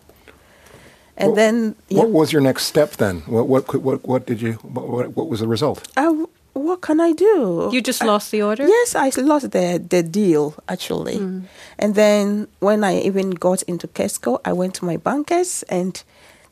And 1.17 1.31
What- 1.31 1.37
then, 1.37 1.77
yeah, 1.89 2.01
What 2.01 2.11
was 2.11 2.33
your 2.33 2.43
next 2.43 2.65
step 2.67 2.97
then? 2.97 3.23
What 3.27 3.47
what 3.49 3.73
what 3.77 4.05
what 4.05 4.27
did 4.27 4.43
you? 4.43 4.55
What, 4.63 4.89
what, 4.89 5.17
what 5.17 5.29
was 5.29 5.41
the 5.41 5.47
result? 5.49 5.87
I, 5.97 6.09
what 6.55 6.81
can 6.81 7.01
I 7.01 7.13
do? 7.13 7.71
you 7.73 7.81
just 7.81 8.03
I- 8.03 8.07
lost 8.07 8.33
the 8.33 8.43
order? 8.43 8.67
Yes, 8.67 8.97
I 8.97 9.09
lost 9.23 9.53
the 9.53 9.79
the 9.89 10.03
deal 10.03 10.55
actually, 10.69 11.19
hmm. 11.19 11.41
and 11.79 11.95
then 11.95 12.49
when 12.59 12.83
I 12.83 12.99
even 13.09 13.31
got 13.31 13.63
into 13.63 13.87
Kesco, 13.87 14.41
I 14.45 14.53
went 14.53 14.75
to 14.75 14.85
my 14.85 14.97
bankers 14.99 15.65
and 15.69 16.03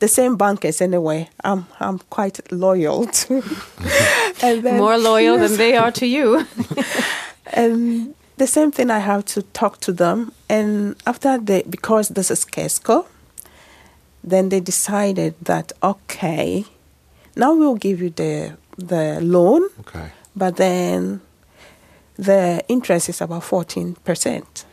the 0.05 0.09
same 0.09 0.37
bankers 0.37 0.81
anyway. 0.81 1.29
I'm 1.49 1.61
I'm 1.81 1.99
quite 2.11 2.37
loyal 2.53 3.07
to, 3.07 3.35
and 4.47 4.63
then, 4.65 4.77
More 4.79 4.99
loyal 4.99 5.37
Yes. 5.39 5.51
than 5.51 5.59
they 5.65 5.77
are 5.77 5.93
to 5.93 6.07
you. 6.07 6.45
And 7.57 8.15
the 8.37 8.47
same 8.47 8.71
thing, 8.73 8.91
I 8.91 8.99
have 8.99 9.23
to 9.35 9.43
talk 9.53 9.79
to 9.81 9.93
them, 9.93 10.33
and 10.49 10.97
after 11.07 11.39
they 11.39 11.63
because 11.71 12.15
this 12.15 12.31
is 12.31 12.45
Kesco, 12.45 13.05
then 14.31 14.49
they 14.49 14.61
decided 14.61 15.35
that 15.45 15.73
okay, 15.83 16.65
now 17.37 17.55
we'll 17.59 17.79
give 17.87 18.01
you 18.05 18.11
the 18.11 18.57
the 18.79 19.21
loan. 19.21 19.63
Okay. 19.81 20.09
but 20.37 20.57
then 20.57 21.21
the 22.19 22.61
interest 22.69 23.09
is 23.09 23.21
about 23.21 23.43
14%. 23.43 24.65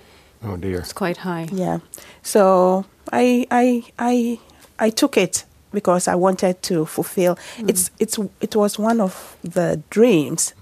Oh 0.43 0.57
dear. 0.57 0.79
it's 0.79 0.93
quite 0.93 1.17
high. 1.17 1.47
Yeah. 1.51 1.79
So 2.23 2.85
I 3.11 3.45
I 3.51 3.83
I 3.99 4.39
I 4.87 4.89
took 4.91 5.17
it 5.17 5.45
because 5.73 6.11
I 6.11 6.15
wanted 6.15 6.55
to 6.63 6.85
fulfill 6.85 7.37
it's 7.67 7.91
it's 7.99 8.17
it 8.41 8.55
was 8.55 8.79
one 8.79 9.03
of 9.03 9.13
the 9.55 9.79
dreams 9.89 10.53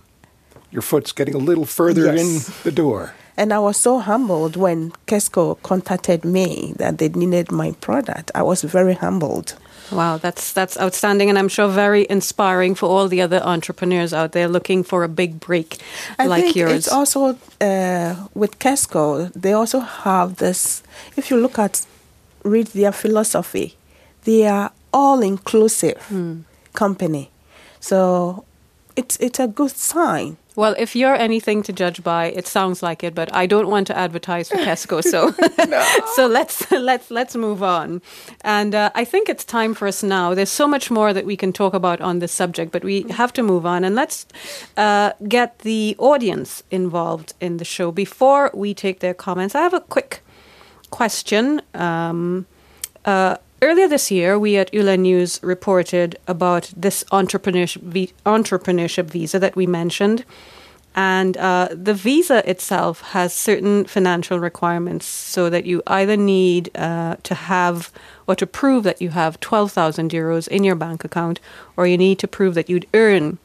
Your 0.72 0.84
foot's 0.84 1.12
getting 1.14 1.36
a 1.36 1.40
little 1.50 1.66
further 1.66 2.06
Yes. 2.14 2.20
in 2.22 2.54
the 2.64 2.72
door. 2.72 3.12
and 3.38 3.52
I 3.54 3.58
was 3.60 3.78
so 3.82 4.00
humbled 4.00 4.56
when 4.56 4.92
Kesco 5.08 5.56
contacted 5.64 6.24
me 6.24 6.74
that 6.78 6.98
they 6.98 7.10
needed 7.10 7.52
my 7.52 7.72
product. 7.82 8.32
I 8.36 8.44
was 8.44 8.62
very 8.74 8.94
humbled. 8.94 9.56
Wow, 9.92 10.18
that's 10.22 10.54
that's 10.54 10.78
outstanding, 10.78 11.30
and 11.30 11.38
I'm 11.40 11.50
sure 11.50 11.68
very 11.74 12.06
inspiring 12.10 12.76
for 12.76 12.88
all 12.90 13.08
the 13.10 13.22
other 13.24 13.42
entrepreneurs 13.44 14.14
out 14.14 14.32
there 14.32 14.48
looking 14.48 14.84
for 14.86 15.04
a 15.04 15.08
big 15.08 15.32
break 15.48 15.78
I 16.20 16.28
like 16.28 16.44
think 16.44 16.56
yours. 16.56 16.76
it's 16.78 16.92
also 16.94 17.20
uh, 17.62 18.14
with 18.36 18.60
Kesco. 18.60 19.32
They 19.42 19.54
also 19.54 19.80
have 19.80 20.36
this. 20.36 20.84
If 21.18 21.32
you 21.32 21.42
look 21.42 21.58
at 21.60 21.88
read 22.44 22.68
their 22.74 22.92
philosophy, 22.94 23.74
they 24.24 24.48
are 24.48 24.72
all 24.92 25.22
inclusive 25.22 25.98
company. 26.74 27.32
So 27.80 28.46
it's 28.96 29.18
it's 29.18 29.40
a 29.40 29.48
good 29.48 29.72
sign. 29.72 30.38
well, 30.56 30.76
if 30.78 30.94
you're 30.94 31.16
anything 31.16 31.64
to 31.64 31.72
judge 31.72 32.04
by, 32.04 32.26
it 32.26 32.46
sounds 32.46 32.84
like 32.84 33.02
it, 33.02 33.16
but 33.16 33.34
I 33.34 33.46
don't 33.48 33.70
want 33.70 33.88
to 33.88 33.98
advertise 33.98 34.50
for 34.50 34.58
Tesco, 34.58 35.02
so 35.02 35.32
so 36.16 36.28
let's 36.28 36.70
let's 36.72 37.10
let's 37.10 37.36
move 37.36 37.64
on. 37.64 38.02
And 38.42 38.76
uh, 38.76 38.92
I 38.94 39.06
think 39.06 39.30
it's 39.30 39.46
time 39.46 39.74
for 39.74 39.88
us 39.88 40.04
now. 40.04 40.34
There's 40.34 40.50
so 40.50 40.68
much 40.68 40.92
more 40.92 41.14
that 41.14 41.26
we 41.26 41.38
can 41.38 41.54
talk 41.54 41.74
about 41.74 42.02
on 42.02 42.20
this 42.20 42.34
subject, 42.34 42.74
but 42.74 42.84
we 42.84 43.04
have 43.10 43.32
to 43.34 43.44
move 43.44 43.66
on 43.66 43.86
and 43.86 43.96
let's 43.96 44.26
uh, 44.76 45.14
get 45.30 45.60
the 45.60 45.96
audience 45.98 46.64
involved 46.72 47.34
in 47.40 47.58
the 47.58 47.66
show 47.66 47.92
before 47.92 48.52
we 48.54 48.74
take 48.74 49.00
their 49.00 49.14
comments. 49.14 49.56
I 49.56 49.62
have 49.62 49.74
a 49.74 49.82
quick 49.82 50.22
question. 50.90 51.62
Um, 51.74 52.46
uh, 53.06 53.38
earlier 53.62 53.88
this 53.88 54.12
year, 54.12 54.38
we 54.38 54.58
at 54.58 54.74
Yle 54.74 54.98
News 54.98 55.40
reported 55.42 56.18
about 56.28 56.72
this 56.76 57.04
entrepreneurship, 57.12 58.14
entrepreneurship 58.26 59.06
visa 59.06 59.40
that 59.40 59.56
we 59.56 59.68
mentioned. 59.68 60.26
And 60.96 61.38
uh, 61.38 61.70
the 61.72 61.94
visa 61.94 62.48
itself 62.50 63.02
has 63.14 63.34
certain 63.34 63.86
financial 63.86 64.40
requirements 64.40 65.06
so 65.06 65.50
that 65.50 65.66
you 65.66 65.84
either 65.88 66.18
need 66.18 66.72
uh, 66.76 67.16
to 67.24 67.36
have 67.36 67.92
or 68.28 68.36
to 68.36 68.48
prove 68.48 68.84
that 68.84 69.02
you 69.02 69.10
have 69.10 69.40
12,000 69.40 70.12
euros 70.12 70.48
in 70.48 70.64
your 70.64 70.76
bank 70.76 71.06
account, 71.06 71.40
or 71.78 71.88
you 71.88 71.98
need 71.98 72.20
to 72.20 72.28
prove 72.28 72.56
that 72.56 72.70
you'd 72.70 72.88
earn 72.94 73.38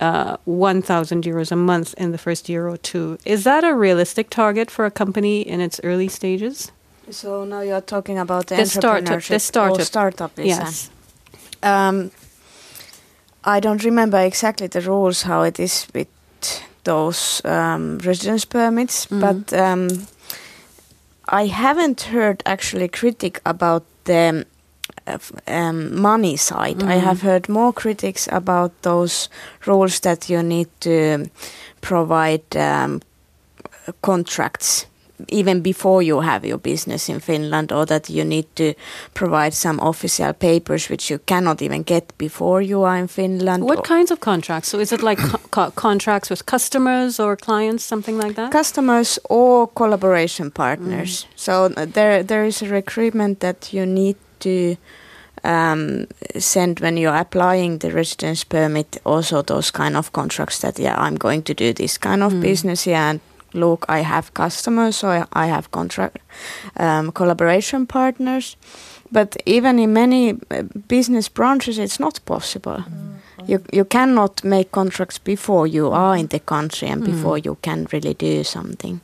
uh, 0.00 0.36
1,000 0.44 1.24
euros 1.24 1.52
a 1.52 1.56
month 1.56 1.94
in 1.98 2.12
the 2.12 2.18
first 2.18 2.48
year 2.48 2.68
or 2.68 2.76
two. 2.76 3.18
Is 3.24 3.44
that 3.44 3.64
a 3.64 3.74
realistic 3.74 4.30
target 4.30 4.70
for 4.70 4.86
a 4.86 4.90
company 4.90 5.42
in 5.42 5.60
its 5.60 5.80
early 5.84 6.08
stages? 6.08 6.72
So 7.10 7.44
now 7.44 7.60
you're 7.62 7.80
talking 7.80 8.18
about 8.18 8.46
the, 8.48 8.56
The 8.56 8.66
startup- 8.66 9.22
the 9.28 9.38
startup. 9.40 9.78
or 9.80 9.84
startup. 9.84 10.30
Yes. 10.36 10.90
Um, 11.62 12.10
I 13.44 13.60
don't 13.60 13.82
remember 13.84 14.18
exactly 14.18 14.66
the 14.68 14.80
rules 14.80 15.22
how 15.22 15.42
it 15.42 15.58
is 15.58 15.86
with 15.94 16.08
those 16.84 17.40
um, 17.44 17.98
residence 17.98 18.44
permits, 18.46 19.06
Mhm. 19.06 19.20
but 19.20 19.52
um, 19.52 19.88
I 21.42 21.46
haven't 21.46 22.00
heard 22.12 22.42
actually 22.46 22.88
critic 22.88 23.40
about 23.44 23.82
the 24.04 24.44
uh, 25.06 25.18
um, 25.46 26.00
money 26.00 26.36
side. 26.36 26.82
I 26.82 26.96
Mhm. 26.98 27.02
have 27.04 27.20
heard 27.22 27.48
more 27.48 27.72
critics 27.72 28.28
about 28.32 28.70
those 28.82 29.28
rules 29.66 30.00
that 30.00 30.28
you 30.30 30.42
need 30.42 30.66
to 30.80 31.26
provide 31.80 32.56
um, 32.56 33.00
contracts 34.00 34.86
even 35.28 35.60
before 35.62 36.02
you 36.02 36.20
have 36.20 36.44
your 36.48 36.58
business 36.58 37.08
in 37.08 37.20
Finland, 37.20 37.72
or 37.72 37.86
that 37.86 38.08
you 38.08 38.24
need 38.24 38.44
to 38.54 38.74
provide 39.14 39.52
some 39.54 39.80
official 39.82 40.32
papers 40.32 40.88
which 40.90 41.10
you 41.10 41.18
cannot 41.26 41.60
even 41.62 41.82
get 41.82 42.04
before 42.18 42.62
you 42.62 42.82
are 42.84 42.96
in 43.00 43.08
Finland. 43.08 43.62
What 43.64 43.84
kinds 43.84 44.10
of 44.10 44.20
contracts? 44.20 44.68
So 44.70 44.78
is 44.78 44.92
it 44.92 45.02
like 45.02 45.20
co- 45.30 45.38
co- 45.50 45.70
contracts 45.74 46.30
with 46.30 46.44
customers 46.46 47.18
or 47.20 47.36
clients, 47.36 47.84
something 47.84 48.16
like 48.22 48.34
that? 48.34 48.52
customers 48.52 49.18
or 49.28 49.66
collaboration 49.74 50.50
partners. 50.50 51.26
So 51.36 51.52
uh, 51.76 51.86
there 51.92 52.22
there 52.24 52.44
is 52.46 52.62
a 52.62 52.66
recruitment 52.68 53.40
that 53.40 53.72
you 53.72 53.86
need 53.86 54.16
to 54.40 54.76
um, 55.44 56.06
send 56.38 56.80
when 56.80 56.96
you're 56.96 57.14
applying 57.20 57.78
the 57.78 57.90
residence 57.90 58.44
permit. 58.44 58.98
Also, 59.04 59.42
those 59.42 59.70
kind 59.70 59.96
of 59.96 60.12
contracts 60.12 60.58
that 60.60 60.78
yeah, 60.78 60.94
I'm 60.98 61.16
going 61.16 61.42
to 61.44 61.54
do 61.54 61.72
this 61.72 61.98
kind 61.98 62.22
of 62.22 62.32
Mm. 62.32 62.40
business 62.40 62.86
yeah, 62.86 63.10
and 63.10 63.20
look, 63.58 63.84
I 63.88 64.00
have 64.00 64.32
customers, 64.34 64.96
so 64.96 65.08
I, 65.08 65.24
I 65.32 65.46
have 65.46 65.70
contract 65.70 66.18
um, 66.76 67.12
collaboration 67.12 67.86
partners. 67.86 68.56
But 69.12 69.36
even 69.46 69.78
in 69.78 69.92
many 69.92 70.30
uh, 70.50 70.62
business 70.88 71.28
branches, 71.28 71.78
it's 71.78 71.98
not 71.98 72.20
possible. 72.24 72.84
You 73.46 73.60
you 73.72 73.84
cannot 73.84 74.44
make 74.44 74.70
contracts 74.70 75.18
before 75.24 75.66
you 75.66 75.92
are 75.92 76.18
in 76.18 76.26
the 76.28 76.40
country 76.40 76.88
and 76.88 77.04
before 77.04 77.38
you 77.38 77.56
can 77.62 77.86
really 77.92 78.14
do 78.14 78.44
something. 78.44 79.00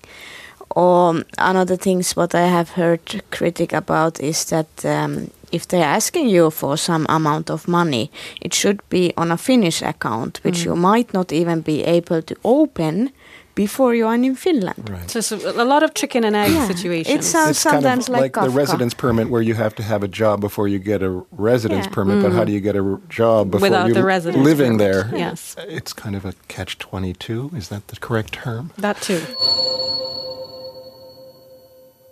Or 0.76 1.22
another 1.38 1.76
things 1.76 2.16
what 2.16 2.34
I 2.34 2.46
have 2.48 2.70
heard 2.70 3.22
critic 3.30 3.72
about 3.72 4.20
is 4.20 4.44
that 4.46 4.84
um, 4.84 5.30
if 5.52 5.66
they're 5.68 5.96
asking 5.96 6.28
you 6.28 6.50
for 6.50 6.76
some 6.76 7.06
amount 7.08 7.50
of 7.50 7.68
money, 7.68 8.10
it 8.40 8.54
should 8.54 8.80
be 8.88 9.12
on 9.16 9.30
a 9.30 9.36
Finnish 9.36 9.82
account, 9.82 10.40
which 10.42 10.64
you 10.64 10.74
might 10.76 11.14
not 11.14 11.32
even 11.32 11.60
be 11.62 11.84
able 11.84 12.22
to 12.22 12.34
open 12.42 13.10
before 13.54 13.94
you 13.94 14.06
are 14.06 14.14
in 14.14 14.34
Finland. 14.34 14.88
Right. 14.90 15.10
So, 15.10 15.20
so 15.20 15.36
a 15.60 15.64
lot 15.64 15.82
of 15.82 15.94
chicken 15.94 16.24
and 16.24 16.34
egg 16.36 16.50
Yeah. 16.50 16.66
situations. 16.66 17.14
It 17.14 17.22
sounds 17.24 17.50
It's 17.50 17.64
kind 17.64 17.84
of 17.86 18.08
like, 18.08 18.36
like, 18.36 18.46
the 18.46 18.50
residence 18.50 18.94
permit 18.94 19.28
where 19.30 19.42
you 19.42 19.54
have 19.54 19.74
to 19.76 19.82
have 19.82 20.02
a 20.02 20.08
job 20.08 20.40
before 20.40 20.66
you 20.68 20.78
get 20.78 21.02
a 21.02 21.22
residence 21.32 21.86
Yeah. 21.86 21.92
permit, 21.94 22.22
but 22.22 22.32
how 22.32 22.44
do 22.44 22.52
you 22.52 22.60
get 22.60 22.74
a 22.76 22.98
job 23.08 23.50
before 23.50 23.68
Without 23.68 23.88
you 23.88 23.94
the 23.94 24.04
residence 24.04 24.44
living 24.44 24.78
permit. 24.78 25.10
there? 25.10 25.18
Yes. 25.18 25.56
It's 25.68 25.92
kind 25.92 26.16
of 26.16 26.24
a 26.24 26.32
catch 26.48 26.78
22. 26.78 27.50
Is 27.56 27.68
that 27.68 27.88
the 27.88 27.96
correct 27.96 28.32
term? 28.32 28.70
that 28.78 29.00
too. 29.00 29.20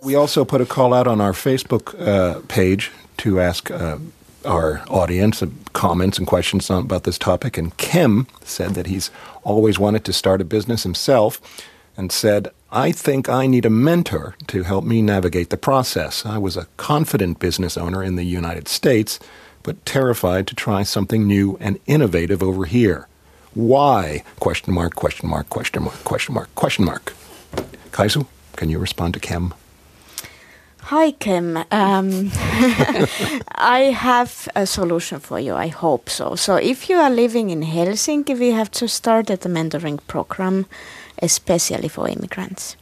We 0.01 0.15
also 0.15 0.43
put 0.43 0.59
a 0.61 0.65
call 0.65 0.93
out 0.93 1.07
on 1.07 1.21
our 1.21 1.31
Facebook 1.33 1.95
uh, 1.99 2.41
page 2.47 2.91
to 3.17 3.39
ask 3.39 3.71
uh, 3.71 3.97
our 4.45 4.83
audience 4.89 5.43
comments 5.73 6.17
and 6.17 6.27
questions 6.27 6.69
about 6.69 7.03
this 7.03 7.17
topic. 7.17 7.57
And 7.57 7.75
Kim 7.77 8.27
said 8.43 8.71
that 8.71 8.87
he's 8.87 9.11
always 9.43 9.79
wanted 9.79 10.05
to 10.05 10.13
start 10.13 10.41
a 10.41 10.45
business 10.45 10.83
himself 10.83 11.41
and 11.95 12.11
said, 12.11 12.49
I 12.71 12.91
think 12.91 13.29
I 13.29 13.45
need 13.45 13.65
a 13.65 13.69
mentor 13.69 14.35
to 14.47 14.63
help 14.63 14.83
me 14.83 15.01
navigate 15.01 15.49
the 15.49 15.57
process. 15.57 16.25
I 16.25 16.37
was 16.37 16.57
a 16.57 16.67
confident 16.77 17.39
business 17.39 17.77
owner 17.77 18.03
in 18.03 18.15
the 18.15 18.23
United 18.23 18.67
States, 18.67 19.19
but 19.61 19.85
terrified 19.85 20.47
to 20.47 20.55
try 20.55 20.83
something 20.83 21.27
new 21.27 21.57
and 21.59 21.79
innovative 21.85 22.41
over 22.41 22.65
here. 22.65 23.07
Why? 23.53 24.23
Question 24.39 24.73
mark, 24.73 24.95
question 24.95 25.29
mark, 25.29 25.49
question 25.49 25.83
mark, 25.83 26.03
question 26.03 26.33
mark, 26.33 26.53
question 26.55 26.85
mark. 26.85 27.13
Kaisu, 27.91 28.25
can 28.55 28.69
you 28.69 28.79
respond 28.79 29.13
to 29.13 29.19
Kim? 29.19 29.53
Hi, 30.87 31.11
Kim. 31.11 31.55
Um, 31.71 32.29
I 33.55 33.93
have 33.95 34.49
a 34.53 34.65
solution 34.67 35.21
for 35.21 35.39
you. 35.39 35.55
I 35.55 35.67
hope 35.69 36.09
so. 36.09 36.35
So, 36.35 36.57
if 36.57 36.89
you 36.89 36.97
are 36.97 37.09
living 37.09 37.51
in 37.51 37.61
Helsinki, 37.61 38.37
we 38.37 38.51
have 38.51 38.69
just 38.69 38.95
started 38.95 39.45
a 39.45 39.49
mentoring 39.49 39.99
program, 40.07 40.65
especially 41.21 41.87
for 41.87 42.09
immigrants. 42.09 42.75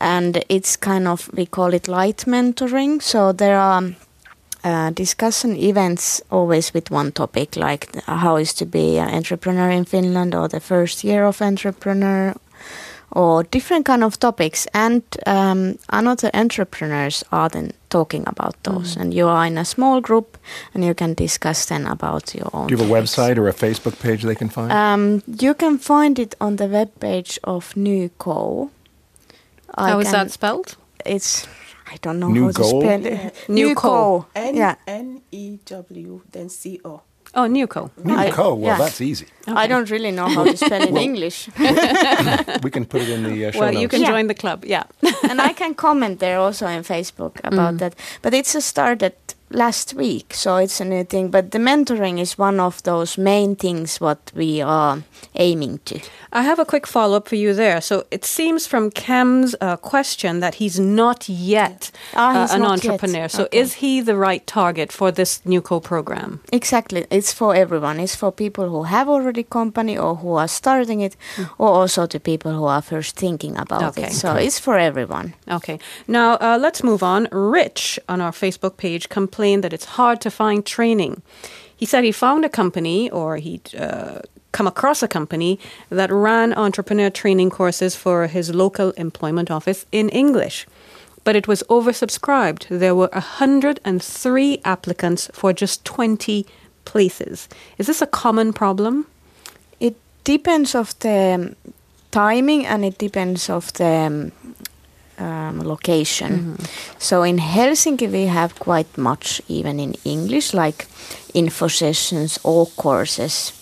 And 0.00 0.44
it's 0.50 0.76
kind 0.76 1.08
of, 1.08 1.30
we 1.32 1.46
call 1.46 1.72
it 1.72 1.88
light 1.88 2.24
mentoring. 2.26 3.00
So, 3.00 3.32
there 3.32 3.58
are 3.58 3.94
uh, 4.62 4.90
discussion 4.90 5.56
events 5.56 6.20
always 6.30 6.74
with 6.74 6.90
one 6.90 7.10
topic, 7.10 7.56
like 7.56 7.94
how 8.04 8.36
is 8.36 8.52
to 8.54 8.66
be 8.66 8.98
an 8.98 9.08
entrepreneur 9.08 9.70
in 9.70 9.86
Finland 9.86 10.34
or 10.34 10.46
the 10.46 10.60
first 10.60 11.02
year 11.04 11.24
of 11.24 11.40
entrepreneur 11.40 12.34
or 13.14 13.44
different 13.44 13.86
kind 13.86 14.02
of 14.04 14.18
topics 14.18 14.66
and 14.74 15.02
um, 15.26 15.78
another 15.90 16.30
entrepreneurs 16.34 17.22
are 17.30 17.48
then 17.48 17.70
talking 17.88 18.24
about 18.26 18.54
those 18.64 18.96
and 18.96 19.14
you 19.14 19.28
are 19.28 19.46
in 19.46 19.56
a 19.58 19.64
small 19.64 20.00
group 20.00 20.36
and 20.74 20.84
you 20.84 20.94
can 20.94 21.14
discuss 21.14 21.66
then 21.66 21.86
about 21.86 22.34
your 22.34 22.50
own 22.52 22.66
Do 22.66 22.74
you 22.74 22.78
have 22.82 22.90
a 22.90 22.92
website 22.92 23.36
or 23.38 23.48
a 23.48 23.52
Facebook 23.54 24.00
page 24.00 24.22
they 24.24 24.34
can 24.34 24.48
find? 24.48 24.72
um, 24.72 25.22
you 25.40 25.54
can 25.54 25.78
find 25.78 26.18
it 26.18 26.34
on 26.40 26.56
the 26.56 26.66
web 26.66 26.90
page 27.00 27.38
of 27.44 27.72
Newco. 27.74 28.70
I 29.76 29.90
How 29.90 29.98
is 30.00 30.06
can- 30.06 30.12
that 30.12 30.30
spelled? 30.32 30.76
It's 31.06 31.46
I 31.92 31.96
don't 32.02 32.18
know 32.18 32.28
New 32.28 32.46
how 32.46 32.50
to 32.52 32.58
goal? 32.62 32.80
spell 32.80 33.06
it. 33.06 33.34
Newco. 33.48 34.26
N 34.34 34.56
Yeah. 34.56 34.74
N 34.86 35.20
E 35.30 35.58
W 35.66 36.22
then 36.32 36.48
C 36.48 36.80
O. 36.84 37.02
Oh, 37.36 37.48
Newco. 37.48 37.90
I- 38.04 38.30
Newco. 38.30 38.56
Well, 38.56 38.58
yeah. 38.60 38.78
that's 38.78 39.00
easy. 39.00 39.26
I 39.46 39.66
don't 39.66 39.90
really 39.90 40.10
know 40.12 40.28
how 40.28 40.44
to 40.44 40.56
spell 40.56 40.82
in 40.88 40.96
English. 41.08 41.48
We 42.62 42.70
can 42.70 42.84
put 42.86 43.02
it 43.02 43.08
in 43.08 43.22
the 43.24 43.46
uh, 43.46 43.50
show 43.50 43.60
Well, 43.60 43.74
you 43.74 43.88
can 43.88 44.00
Yeah. 44.00 44.10
join 44.12 44.26
the 44.28 44.34
club. 44.34 44.64
Yeah. 44.64 44.84
and 45.30 45.40
I 45.40 45.52
can 45.52 45.74
comment 45.74 46.18
there 46.20 46.38
also 46.38 46.66
in 46.66 46.82
Facebook 46.82 47.40
about 47.44 47.78
that. 47.78 47.94
But 48.22 48.34
it's 48.34 48.54
a 48.54 48.60
started 48.60 49.12
last 49.54 49.94
week, 49.94 50.34
so 50.34 50.56
it's 50.56 50.80
a 50.80 50.84
new 50.84 51.04
thing. 51.04 51.30
But 51.30 51.50
the 51.50 51.58
mentoring 51.58 52.18
is 52.20 52.36
one 52.38 52.60
of 52.60 52.82
those 52.82 53.16
main 53.16 53.56
things 53.56 54.00
what 54.00 54.32
we 54.34 54.60
are 54.60 55.02
aiming 55.36 55.78
to. 55.84 56.00
I 56.32 56.42
have 56.42 56.58
a 56.58 56.64
quick 56.64 56.86
follow 56.86 57.16
up 57.16 57.28
for 57.28 57.36
you 57.36 57.54
there. 57.54 57.80
So 57.80 58.04
it 58.10 58.24
seems 58.24 58.66
from 58.66 58.90
Kim's 58.90 59.54
uh, 59.60 59.76
question 59.76 60.40
that 60.40 60.54
he's 60.56 60.78
not 60.80 61.28
yet 61.28 61.90
Ah, 62.14 62.50
uh, 62.50 62.54
an 62.54 62.62
not 62.62 62.72
entrepreneur. 62.72 63.22
yet. 63.22 63.30
So 63.32 63.44
Okay. 63.44 63.58
is 63.60 63.74
he 63.74 64.00
the 64.02 64.16
right 64.16 64.44
target 64.46 64.92
for 64.92 65.12
this 65.12 65.40
Newco 65.46 65.80
program? 65.80 66.40
Exactly, 66.52 67.06
it's 67.10 67.32
for 67.32 67.54
everyone. 67.54 68.00
It's 68.02 68.16
for 68.16 68.32
people 68.32 68.68
who 68.68 68.82
have 68.84 69.08
already 69.08 69.44
company 69.44 69.96
or 69.98 70.16
who 70.16 70.34
are 70.38 70.48
starting 70.48 71.00
it, 71.02 71.16
or 71.58 71.68
also 71.68 72.06
to 72.06 72.18
people 72.18 72.52
who 72.52 72.64
are 72.66 72.82
first 72.82 73.16
thinking 73.16 73.56
about 73.56 73.82
Okay. 73.96 74.06
it. 74.08 74.12
So 74.12 74.34
it's 74.34 74.58
for 74.58 74.76
everyone. 74.78 75.34
Okay. 75.48 75.78
Now 76.08 76.34
uh, 76.40 76.58
let's 76.60 76.82
move 76.82 77.02
on. 77.04 77.28
Rich 77.30 78.00
on 78.08 78.20
our 78.20 78.32
Facebook 78.32 78.76
page 78.76 79.08
that 79.52 79.72
it's 79.72 79.96
hard 79.96 80.20
to 80.20 80.30
find 80.30 80.64
training. 80.64 81.22
He 81.76 81.86
said 81.86 82.04
he 82.04 82.12
found 82.12 82.44
a 82.44 82.48
company 82.48 83.10
or 83.10 83.36
he'd 83.36 83.74
uh, 83.74 84.20
come 84.52 84.66
across 84.66 85.02
a 85.02 85.08
company 85.08 85.58
that 85.90 86.10
ran 86.10 86.54
entrepreneur 86.54 87.10
training 87.10 87.50
courses 87.50 87.96
for 87.96 88.26
his 88.26 88.54
local 88.54 88.92
employment 88.92 89.50
office 89.50 89.84
in 89.90 90.08
English. 90.10 90.66
But 91.24 91.36
it 91.36 91.48
was 91.48 91.62
oversubscribed. 91.68 92.68
There 92.68 92.94
were 92.94 93.10
103 93.12 94.60
applicants 94.64 95.30
for 95.32 95.52
just 95.52 95.84
20 95.84 96.46
places. 96.84 97.48
Is 97.78 97.86
this 97.86 98.02
a 98.02 98.06
common 98.06 98.52
problem? 98.52 99.06
It 99.80 99.96
depends 100.22 100.74
of 100.74 100.98
the 101.00 101.56
timing 102.10 102.64
and 102.66 102.84
it 102.84 102.98
depends 102.98 103.50
of 103.50 103.72
the 103.72 104.30
um, 105.18 105.62
location. 105.62 106.56
So 106.98 107.22
in 107.22 107.38
Helsinki 107.38 108.10
we 108.10 108.26
have 108.26 108.54
quite 108.58 108.98
much 108.98 109.42
even 109.48 109.80
in 109.80 109.94
English, 110.04 110.54
like 110.54 110.86
info 111.34 111.68
sessions 111.68 112.38
or 112.42 112.66
courses. 112.76 113.52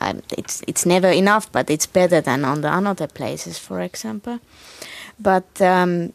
Um, 0.00 0.22
it's 0.38 0.62
it's 0.66 0.86
never 0.86 1.10
enough, 1.10 1.52
but 1.52 1.70
it's 1.70 1.86
better 1.86 2.22
than 2.22 2.44
on 2.44 2.60
the 2.60 2.68
other 2.68 3.06
places, 3.06 3.58
for 3.58 3.80
example. 3.80 4.38
But 5.18 5.60
um, 5.60 6.12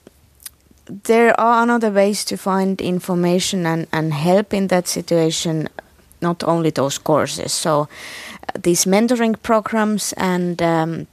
there 1.03 1.39
are 1.39 1.63
another 1.63 1.91
ways 1.91 2.25
to 2.25 2.37
find 2.37 2.81
information 2.81 3.65
and, 3.65 3.87
and 3.91 4.13
help 4.13 4.53
in 4.53 4.67
that 4.67 4.87
situation, 4.87 5.69
not 6.21 6.43
only 6.43 6.71
those 6.71 6.97
courses. 6.97 7.51
So 7.53 7.81
uh, 7.81 8.59
these 8.61 8.85
mentoring 8.85 9.35
programs 9.41 10.13
and 10.13 10.61
um, 10.61 11.07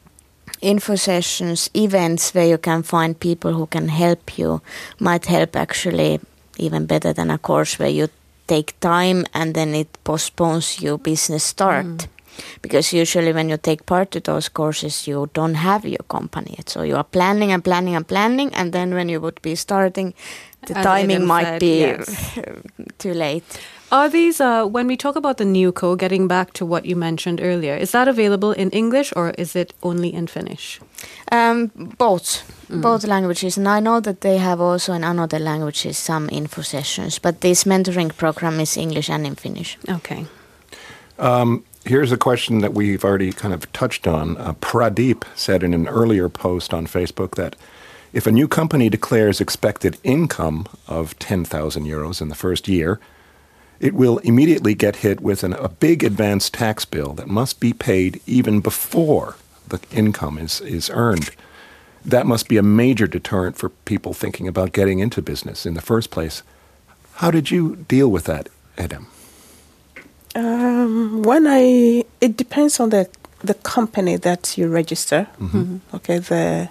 info 0.65 0.97
sessions, 0.97 1.71
events 1.75 2.35
where 2.35 2.47
you 2.47 2.59
can 2.59 2.83
find 2.83 3.19
people 3.19 3.53
who 3.53 3.67
can 3.67 3.89
help 3.89 4.39
you 4.39 4.61
might 4.99 5.27
help 5.27 5.57
actually 5.57 6.21
even 6.59 6.87
better 6.87 7.13
than 7.13 7.31
a 7.31 7.39
course 7.39 7.79
where 7.79 7.89
you 7.89 8.09
take 8.47 8.79
time 8.81 9.25
and 9.35 9.55
then 9.55 9.75
it 9.75 9.89
postpones 10.05 10.81
your 10.81 10.99
business 10.99 11.45
start. 11.45 11.87
Mm. 11.87 12.07
Because 12.63 12.93
usually 12.93 13.33
when 13.33 13.49
you 13.49 13.57
take 13.57 13.87
part 13.87 14.11
to 14.11 14.21
those 14.21 14.49
courses, 14.49 15.07
you 15.07 15.31
don't 15.35 15.55
have 15.55 15.85
your 15.85 16.03
company 16.09 16.55
yet. 16.57 16.69
So 16.69 16.83
you 16.83 16.97
are 16.97 17.05
planning 17.05 17.53
and 17.53 17.63
planning 17.63 17.95
and 17.95 18.07
planning, 18.07 18.53
and 18.55 18.73
then 18.73 18.93
when 18.93 19.09
you 19.09 19.21
would 19.21 19.41
be 19.41 19.55
starting, 19.55 20.15
the 20.67 20.77
As 20.79 20.85
timing 20.85 21.27
might 21.27 21.45
said, 21.45 21.61
be 21.61 21.81
yes. 21.81 22.39
too 22.99 23.15
late. 23.15 23.45
Are 23.95 24.09
these, 24.09 24.41
uh, 24.41 24.67
when 24.67 24.89
we 24.89 24.97
talk 24.97 25.15
about 25.15 25.37
the 25.37 25.45
Newco, 25.45 25.97
getting 25.97 26.27
back 26.27 26.53
to 26.55 26.67
what 26.67 26.85
you 26.85 26.97
mentioned 26.97 27.41
earlier, 27.41 27.77
is 27.77 27.93
that 27.93 28.09
available 28.09 28.51
in 28.51 28.71
English 28.71 29.13
or 29.15 29.31
is 29.39 29.55
it 29.55 29.73
only 29.85 30.13
in 30.13 30.27
Finnish? 30.27 30.81
Um, 31.31 31.71
both, 31.97 32.43
both 32.69 33.05
languages, 33.05 33.57
and 33.57 33.69
I 33.69 33.79
know 33.79 34.01
that 34.01 34.21
they 34.21 34.39
have 34.39 34.61
also 34.61 34.95
in 34.95 35.05
another 35.05 35.39
languages 35.39 35.97
some 35.97 36.29
info 36.33 36.63
sessions. 36.63 37.21
But 37.21 37.41
this 37.41 37.63
mentoring 37.63 38.17
program 38.17 38.59
is 38.59 38.77
English 38.77 39.09
and 39.09 39.25
in 39.25 39.37
Finnish. 39.37 39.79
Okay. 39.89 40.27
Here's 41.87 42.11
a 42.11 42.17
question 42.17 42.63
that 42.63 42.75
we've 42.75 43.05
already 43.05 43.31
kind 43.31 43.55
of 43.55 43.71
touched 43.73 44.09
on. 44.09 44.37
Uh, 44.39 44.55
Pradeep 44.55 45.23
said 45.37 45.63
in 45.63 45.73
an 45.73 45.87
earlier 45.87 46.29
post 46.29 46.75
on 46.75 46.87
Facebook 46.89 47.37
that 47.37 47.55
if 48.13 48.27
a 48.27 48.33
new 48.33 48.49
company 48.49 48.89
declares 48.89 49.41
expected 49.41 49.99
income 50.03 50.67
of 50.89 51.17
10,000 51.21 51.85
euros 51.85 52.21
in 52.21 52.29
the 52.29 52.35
first 52.35 52.67
year, 52.67 52.99
it 53.81 53.95
will 53.95 54.19
immediately 54.19 54.75
get 54.75 54.97
hit 54.97 55.21
with 55.21 55.45
an, 55.45 55.53
a 55.55 55.69
big 55.69 56.05
advance 56.05 56.51
tax 56.51 56.85
bill 56.85 57.13
that 57.15 57.29
must 57.29 57.61
be 57.61 57.73
paid 57.73 58.21
even 58.27 58.61
before 58.61 59.37
the 59.69 59.81
income 59.91 60.39
is, 60.39 60.61
is 60.61 60.91
earned. 60.91 61.31
That 62.05 62.27
must 62.27 62.49
be 62.49 62.57
a 62.57 62.63
major 62.63 63.07
deterrent 63.07 63.57
for 63.57 63.71
people 63.71 64.13
thinking 64.13 64.47
about 64.47 64.73
getting 64.73 64.99
into 64.99 65.23
business 65.23 65.67
in 65.67 65.75
the 65.75 65.81
first 65.81 66.11
place. 66.11 66.43
How 67.15 67.31
did 67.31 67.51
you 67.51 67.77
deal 67.89 68.11
with 68.11 68.25
that, 68.25 68.49
Edem? 68.77 69.07
Um, 70.35 71.23
when 71.23 71.47
I, 71.47 72.05
it 72.21 72.37
depends 72.37 72.81
on 72.81 72.91
the 72.91 73.09
the 73.45 73.55
company 73.55 74.17
that 74.17 74.57
you 74.57 74.69
register. 74.69 75.29
Okay, 75.95 76.19
the 76.19 76.69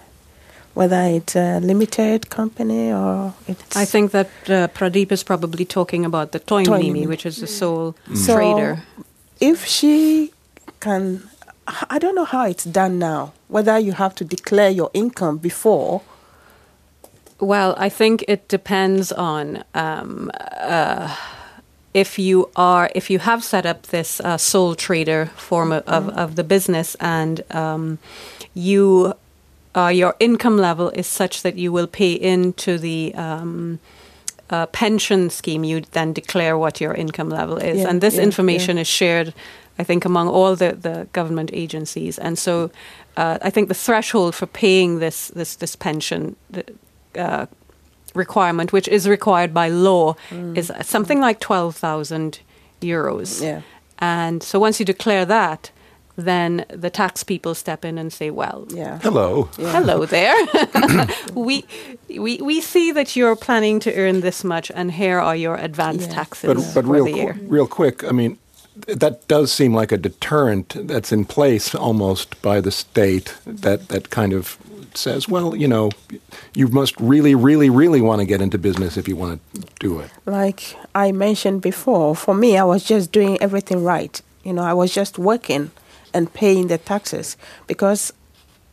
whether 0.73 1.01
it's 1.01 1.35
a 1.35 1.59
limited 1.59 2.29
company 2.29 2.91
or 2.91 3.33
it's. 3.47 3.75
I 3.75 3.85
think 3.85 4.11
that 4.11 4.27
uh, 4.47 4.67
Pradeep 4.69 5.11
is 5.11 5.23
probably 5.23 5.65
talking 5.65 6.05
about 6.05 6.31
the 6.31 6.39
toiminimi, 6.39 6.65
toiminimi. 6.65 7.07
which 7.07 7.25
is 7.25 7.37
the 7.37 7.47
sole 7.47 7.95
So, 8.13 8.35
trader. 8.35 8.83
If 9.39 9.65
she 9.65 10.31
can. 10.79 11.29
I 11.89 11.97
don't 11.97 12.15
know 12.15 12.25
how 12.25 12.45
it's 12.45 12.65
done 12.65 12.99
now. 12.99 13.31
Whether 13.47 13.79
you 13.79 13.93
have 13.93 14.15
to 14.15 14.25
declare 14.25 14.69
your 14.69 14.89
income 14.93 15.37
before. 15.37 16.01
Well, 17.39 17.73
I 17.77 17.89
think 17.89 18.25
it 18.27 18.47
depends 18.49 19.11
on 19.11 19.63
um, 19.73 20.29
uh, 20.59 21.15
if 21.93 22.17
you 22.19 22.49
are 22.55 22.89
if 22.95 23.09
you 23.09 23.19
have 23.19 23.43
set 23.43 23.65
up 23.65 23.83
this 23.87 24.19
uh, 24.19 24.37
sole 24.37 24.75
trader 24.75 25.27
form 25.35 25.71
of, 25.71 25.83
of, 25.87 26.09
of 26.09 26.35
the 26.35 26.43
business 26.43 26.95
and 26.99 27.41
um, 27.51 27.99
you 28.53 29.13
uh, 29.75 29.87
your 29.87 30.15
income 30.19 30.57
level 30.57 30.89
is 30.89 31.07
such 31.07 31.41
that 31.41 31.55
you 31.57 31.71
will 31.71 31.87
pay 31.87 32.13
into 32.13 32.77
the 32.77 33.13
um, 33.15 33.79
uh, 34.49 34.65
pension 34.67 35.29
scheme, 35.29 35.63
you 35.63 35.81
then 35.91 36.13
declare 36.13 36.57
what 36.57 36.79
your 36.79 36.93
income 36.93 37.29
level 37.29 37.57
is. 37.57 37.79
Yeah, 37.79 37.89
and 37.89 38.01
this 38.01 38.15
yeah, 38.15 38.23
information 38.23 38.77
yeah. 38.77 38.81
is 38.81 38.87
shared, 38.87 39.33
I 39.79 39.83
think, 39.83 40.05
among 40.05 40.27
all 40.27 40.55
the, 40.55 40.73
the 40.73 41.07
government 41.13 41.49
agencies. 41.53 42.19
And 42.19 42.37
so 42.37 42.69
uh, 43.17 43.39
I 43.41 43.49
think 43.49 43.67
the 43.67 43.73
threshold 43.73 44.35
for 44.35 44.45
paying 44.45 44.99
this, 44.99 45.29
this, 45.29 45.55
this 45.55 45.75
pension 45.75 46.35
uh, 47.15 47.47
requirement, 48.13 48.71
which 48.71 48.87
is 48.87 49.07
required 49.07 49.53
by 49.53 49.69
law, 49.69 50.15
is 50.55 50.71
something 50.81 51.19
like 51.19 51.39
12,000 51.39 52.39
euros. 52.81 53.41
Yeah. 53.41 53.61
And 53.97 54.43
so 54.43 54.59
once 54.59 54.79
you 54.79 54.85
declare 54.85 55.25
that, 55.25 55.71
then 56.15 56.65
the 56.69 56.89
tax 56.89 57.23
people 57.23 57.55
step 57.55 57.83
in 57.83 57.97
and 57.97 58.13
say, 58.13 58.29
well, 58.29 58.65
Yeah. 58.69 58.99
Hello. 58.99 59.49
hello 59.57 60.05
there. 60.17 60.35
we, 61.33 61.65
we, 62.09 62.37
we 62.41 62.61
see 62.61 62.91
that 62.91 63.15
you're 63.15 63.35
planning 63.35 63.79
to 63.81 63.93
earn 63.95 64.21
this 64.21 64.43
much, 64.43 64.71
and 64.75 64.91
here 64.91 65.19
are 65.19 65.35
your 65.35 65.55
advance 65.55 66.05
Yeah. 66.05 66.13
taxes 66.13 66.47
But, 66.47 66.57
but 66.57 66.85
for 66.85 66.91
real, 66.91 67.05
the 67.05 67.11
qu- 67.33 67.47
real 67.47 67.67
quick, 67.67 68.03
I 68.03 68.11
mean, 68.11 68.37
that 68.87 69.27
does 69.27 69.51
seem 69.51 69.73
like 69.73 69.91
a 69.91 69.97
deterrent 69.97 70.75
that's 70.87 71.11
in 71.11 71.25
place 71.25 71.75
almost 71.75 72.41
by 72.41 72.59
the 72.61 72.71
state 72.71 73.35
that, 73.45 73.87
that 73.89 74.09
kind 74.09 74.33
of 74.33 74.57
says, 74.95 75.27
well, 75.27 75.55
you 75.55 75.67
know, 75.67 75.89
you 76.53 76.67
must 76.67 76.99
really, 76.99 77.33
really, 77.35 77.69
really 77.69 78.01
want 78.01 78.19
to 78.19 78.25
get 78.25 78.41
into 78.41 78.57
business 78.59 78.97
if 78.97 79.07
you 79.07 79.15
want 79.15 79.39
to 79.55 79.61
do 79.79 79.99
it. 79.99 80.11
Like 80.25 80.75
I 80.93 81.11
mentioned 81.11 81.61
before, 81.61 82.15
for 82.15 82.33
me, 82.35 82.57
I 82.57 82.63
was 82.63 82.83
just 82.83 83.11
doing 83.11 83.41
everything 83.41 83.83
right. 83.83 84.21
You 84.43 84.53
know, 84.53 84.63
I 84.63 84.73
was 84.73 84.93
just 84.93 85.17
working 85.17 85.71
and 86.13 86.33
paying 86.33 86.67
the 86.67 86.77
taxes 86.77 87.37
because 87.67 88.13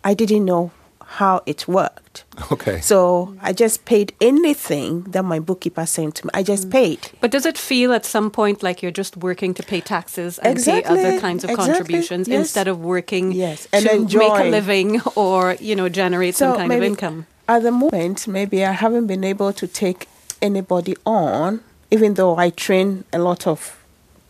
I 0.04 0.14
didn't 0.14 0.44
know 0.44 0.72
how 1.10 1.42
it 1.44 1.66
worked. 1.66 2.24
Okay. 2.52 2.80
So 2.80 3.34
I 3.42 3.52
just 3.52 3.84
paid 3.84 4.14
anything 4.20 5.02
that 5.10 5.24
my 5.24 5.40
bookkeeper 5.40 5.84
sent 5.84 6.14
to 6.16 6.26
me. 6.26 6.30
I 6.32 6.44
just 6.44 6.68
mm. 6.68 6.72
paid. 6.72 7.10
But 7.20 7.32
does 7.32 7.46
it 7.46 7.58
feel 7.58 7.92
at 7.92 8.04
some 8.04 8.30
point 8.30 8.62
like 8.62 8.80
you're 8.80 8.92
just 8.92 9.16
working 9.16 9.52
to 9.54 9.62
pay 9.64 9.80
taxes 9.80 10.38
and 10.38 10.62
pay 10.62 10.84
other 10.84 11.18
kinds 11.18 11.42
of 11.42 11.50
exactly, 11.50 11.74
contributions 11.74 12.28
yes. 12.28 12.38
instead 12.40 12.68
of 12.68 12.80
working 12.80 13.32
Yes, 13.32 13.66
and 13.72 14.08
to 14.08 14.18
make 14.18 14.32
a 14.32 14.50
living 14.50 15.00
or 15.16 15.56
you 15.60 15.74
know 15.74 15.88
generate 15.88 16.36
some 16.36 16.56
kind 16.56 16.72
of 16.72 16.82
income? 16.82 17.26
At 17.48 17.64
the 17.64 17.72
moment, 17.72 18.28
maybe 18.28 18.64
I 18.64 18.70
haven't 18.70 19.08
been 19.08 19.24
able 19.24 19.52
to 19.52 19.66
take 19.66 20.06
anybody 20.40 20.94
on, 21.04 21.60
even 21.90 22.14
though 22.14 22.36
I 22.36 22.50
train 22.50 23.04
a 23.12 23.18
lot 23.18 23.48
of 23.48 23.79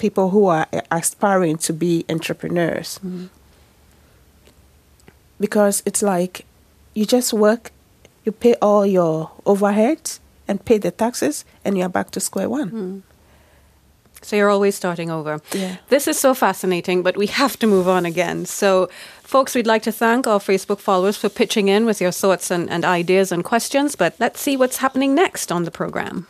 people 0.00 0.30
who 0.30 0.46
are 0.46 0.66
aspiring 0.90 1.58
to 1.58 1.72
be 1.72 2.04
entrepreneurs. 2.08 2.98
Mm-hmm. 2.98 3.26
Because 5.38 5.82
it's 5.86 6.02
like 6.02 6.44
you 6.94 7.04
just 7.06 7.32
work, 7.32 7.70
you 8.24 8.32
pay 8.32 8.54
all 8.60 8.84
your 8.84 9.30
overheads 9.46 10.18
and 10.48 10.64
pay 10.64 10.78
the 10.78 10.90
taxes, 10.90 11.44
and 11.64 11.78
you're 11.78 11.88
back 11.88 12.10
to 12.10 12.20
square 12.20 12.48
one. 12.48 12.68
Mm-hmm. 12.70 12.98
So 14.22 14.36
you're 14.36 14.50
always 14.50 14.74
starting 14.74 15.10
over. 15.10 15.40
Yeah. 15.52 15.76
This 15.88 16.06
is 16.08 16.18
so 16.18 16.34
fascinating, 16.34 17.02
but 17.02 17.16
we 17.16 17.26
have 17.28 17.58
to 17.60 17.66
move 17.66 17.88
on 17.88 18.04
again. 18.04 18.44
So, 18.44 18.90
folks, 19.22 19.54
we'd 19.54 19.66
like 19.66 19.82
to 19.84 19.92
thank 19.92 20.26
our 20.26 20.40
Facebook 20.40 20.80
followers 20.80 21.16
for 21.16 21.30
pitching 21.30 21.68
in 21.68 21.86
with 21.86 22.00
your 22.00 22.12
thoughts 22.12 22.50
and, 22.50 22.68
and 22.68 22.84
ideas 22.84 23.32
and 23.32 23.44
questions. 23.44 23.96
But 23.96 24.14
let's 24.18 24.40
see 24.40 24.56
what's 24.56 24.78
happening 24.78 25.14
next 25.14 25.50
on 25.50 25.64
the 25.64 25.70
program. 25.70 26.26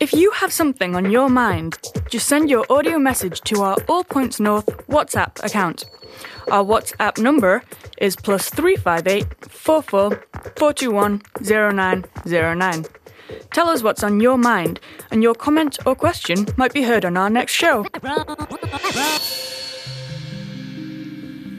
If 0.00 0.12
you 0.12 0.30
have 0.32 0.52
something 0.52 0.96
on 0.96 1.10
your 1.10 1.28
mind, 1.28 1.78
just 2.10 2.26
send 2.26 2.50
your 2.50 2.66
audio 2.68 2.98
message 2.98 3.40
to 3.42 3.62
our 3.62 3.76
All 3.88 4.02
Points 4.04 4.40
North 4.40 4.66
WhatsApp 4.88 5.42
account. 5.44 5.84
Our 6.50 6.64
WhatsApp 6.64 7.18
number 7.18 7.62
is 7.98 8.16
plus 8.16 8.50
358 8.50 9.50
44 9.50 10.24
421 10.56 11.22
0909. 11.40 12.84
Tell 13.52 13.68
us 13.68 13.82
what's 13.82 14.02
on 14.02 14.20
your 14.20 14.36
mind, 14.36 14.80
and 15.10 15.22
your 15.22 15.34
comment 15.34 15.78
or 15.86 15.94
question 15.94 16.46
might 16.56 16.74
be 16.74 16.82
heard 16.82 17.04
on 17.04 17.16
our 17.16 17.30
next 17.30 17.52
show. 17.52 17.86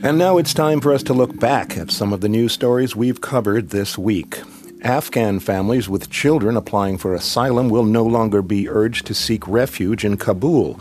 And 0.04 0.20
now 0.20 0.38
it's 0.38 0.54
time 0.54 0.82
for 0.82 0.94
us 0.94 1.02
to 1.04 1.14
look 1.14 1.40
back 1.40 1.78
at 1.78 1.90
some 1.90 2.14
of 2.14 2.22
the 2.22 2.30
news 2.30 2.52
stories 2.52 2.96
we've 2.96 3.22
covered 3.22 3.70
this 3.70 3.98
week. 3.98 4.42
Afghan 4.86 5.40
families 5.40 5.90
with 5.90 6.12
children 6.12 6.56
applying 6.56 7.00
for 7.00 7.16
asylum 7.16 7.70
will 7.70 7.86
no 7.86 8.06
longer 8.06 8.44
be 8.44 8.70
urged 8.70 9.08
to 9.08 9.16
seek 9.16 9.48
refuge 9.48 10.06
in 10.06 10.16
Kabul. 10.16 10.80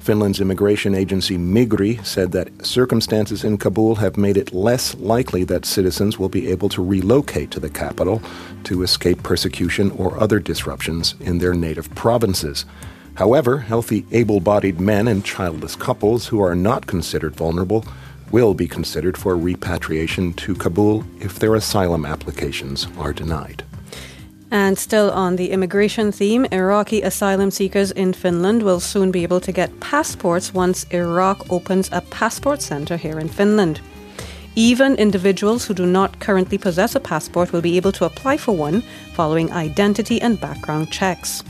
Finland's 0.00 0.42
immigration 0.42 0.94
agency 0.94 1.38
Migri 1.38 2.04
said 2.04 2.32
that 2.32 2.66
circumstances 2.66 3.44
in 3.44 3.56
Kabul 3.56 3.94
have 3.94 4.18
made 4.18 4.36
it 4.36 4.52
less 4.52 4.94
likely 4.96 5.44
that 5.44 5.64
citizens 5.64 6.18
will 6.18 6.28
be 6.28 6.50
able 6.50 6.68
to 6.68 6.84
relocate 6.84 7.50
to 7.52 7.58
the 7.58 7.70
capital 7.70 8.20
to 8.64 8.82
escape 8.82 9.22
persecution 9.22 9.92
or 9.92 10.20
other 10.20 10.40
disruptions 10.40 11.14
in 11.18 11.38
their 11.38 11.54
native 11.54 11.88
provinces. 11.94 12.66
However, 13.14 13.60
healthy, 13.60 14.04
able 14.12 14.40
bodied 14.40 14.78
men 14.78 15.08
and 15.08 15.24
childless 15.24 15.74
couples 15.74 16.26
who 16.26 16.42
are 16.42 16.54
not 16.54 16.86
considered 16.86 17.34
vulnerable 17.34 17.86
will 18.30 18.54
be 18.54 18.68
considered 18.68 19.16
for 19.16 19.36
repatriation 19.36 20.32
to 20.34 20.54
Kabul 20.54 21.04
if 21.20 21.38
their 21.38 21.54
asylum 21.54 22.04
applications 22.04 22.86
are 22.98 23.12
denied. 23.12 23.64
And 24.50 24.78
still 24.78 25.10
on 25.10 25.36
the 25.36 25.50
immigration 25.50 26.10
theme, 26.10 26.46
Iraqi 26.52 27.02
asylum 27.02 27.50
seekers 27.50 27.90
in 27.90 28.14
Finland 28.14 28.62
will 28.62 28.80
soon 28.80 29.10
be 29.10 29.22
able 29.22 29.40
to 29.40 29.52
get 29.52 29.80
passports 29.80 30.54
once 30.54 30.86
Iraq 30.90 31.50
opens 31.50 31.90
a 31.92 32.00
passport 32.00 32.62
center 32.62 32.96
here 32.96 33.18
in 33.18 33.28
Finland. 33.28 33.80
Even 34.54 34.96
individuals 34.96 35.66
who 35.66 35.74
do 35.74 35.86
not 35.86 36.18
currently 36.18 36.58
possess 36.58 36.94
a 36.94 37.00
passport 37.00 37.52
will 37.52 37.60
be 37.60 37.76
able 37.76 37.92
to 37.92 38.06
apply 38.06 38.38
for 38.38 38.56
one 38.56 38.82
following 39.12 39.52
identity 39.52 40.20
and 40.20 40.40
background 40.40 40.90
checks. 40.90 41.44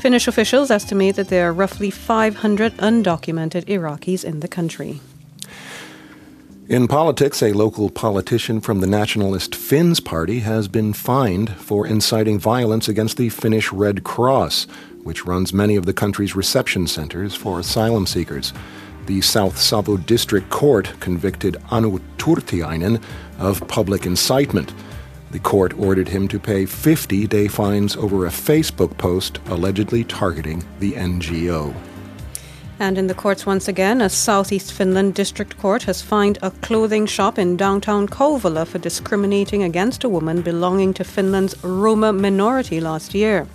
Finnish 0.00 0.26
officials 0.26 0.70
estimate 0.70 1.16
that 1.16 1.28
there 1.28 1.48
are 1.48 1.52
roughly 1.52 1.90
500 1.90 2.76
undocumented 2.78 3.64
Iraqis 3.66 4.24
in 4.24 4.40
the 4.40 4.48
country. 4.48 5.00
In 6.68 6.86
politics, 6.86 7.42
a 7.42 7.54
local 7.54 7.88
politician 7.88 8.60
from 8.60 8.80
the 8.80 8.86
nationalist 8.86 9.54
Finns 9.54 10.00
party 10.00 10.40
has 10.40 10.68
been 10.68 10.92
fined 10.92 11.56
for 11.56 11.86
inciting 11.86 12.38
violence 12.38 12.88
against 12.88 13.16
the 13.16 13.30
Finnish 13.30 13.72
Red 13.72 14.04
Cross, 14.04 14.66
which 15.02 15.24
runs 15.24 15.54
many 15.54 15.76
of 15.76 15.86
the 15.86 15.94
country's 15.94 16.36
reception 16.36 16.86
centers 16.86 17.34
for 17.34 17.58
asylum 17.58 18.06
seekers. 18.06 18.52
The 19.06 19.22
South 19.22 19.56
Savo 19.56 19.96
District 19.96 20.50
Court 20.50 20.92
convicted 21.00 21.56
Anu 21.70 22.00
Turtiainen 22.18 23.02
of 23.38 23.66
public 23.66 24.04
incitement. 24.04 24.74
The 25.30 25.38
court 25.38 25.72
ordered 25.78 26.08
him 26.08 26.28
to 26.28 26.38
pay 26.38 26.66
50 26.66 27.26
day 27.28 27.48
fines 27.48 27.96
over 27.96 28.26
a 28.26 28.30
Facebook 28.30 28.98
post 28.98 29.38
allegedly 29.46 30.04
targeting 30.04 30.62
the 30.80 30.92
NGO. 30.92 31.74
And 32.80 32.96
in 32.96 33.08
the 33.08 33.14
courts 33.14 33.44
once 33.44 33.66
again, 33.66 34.00
a 34.00 34.08
Southeast 34.08 34.72
Finland 34.72 35.14
district 35.14 35.58
court 35.58 35.82
has 35.84 36.00
fined 36.00 36.38
a 36.42 36.52
clothing 36.52 37.06
shop 37.06 37.36
in 37.36 37.56
downtown 37.56 38.06
Kouvola 38.06 38.64
for 38.66 38.78
discriminating 38.78 39.64
against 39.64 40.04
a 40.04 40.08
woman 40.08 40.42
belonging 40.42 40.94
to 40.94 41.04
Finland's 41.04 41.56
Roma 41.64 42.12
minority 42.12 42.80
last 42.80 43.14
year. 43.14 43.48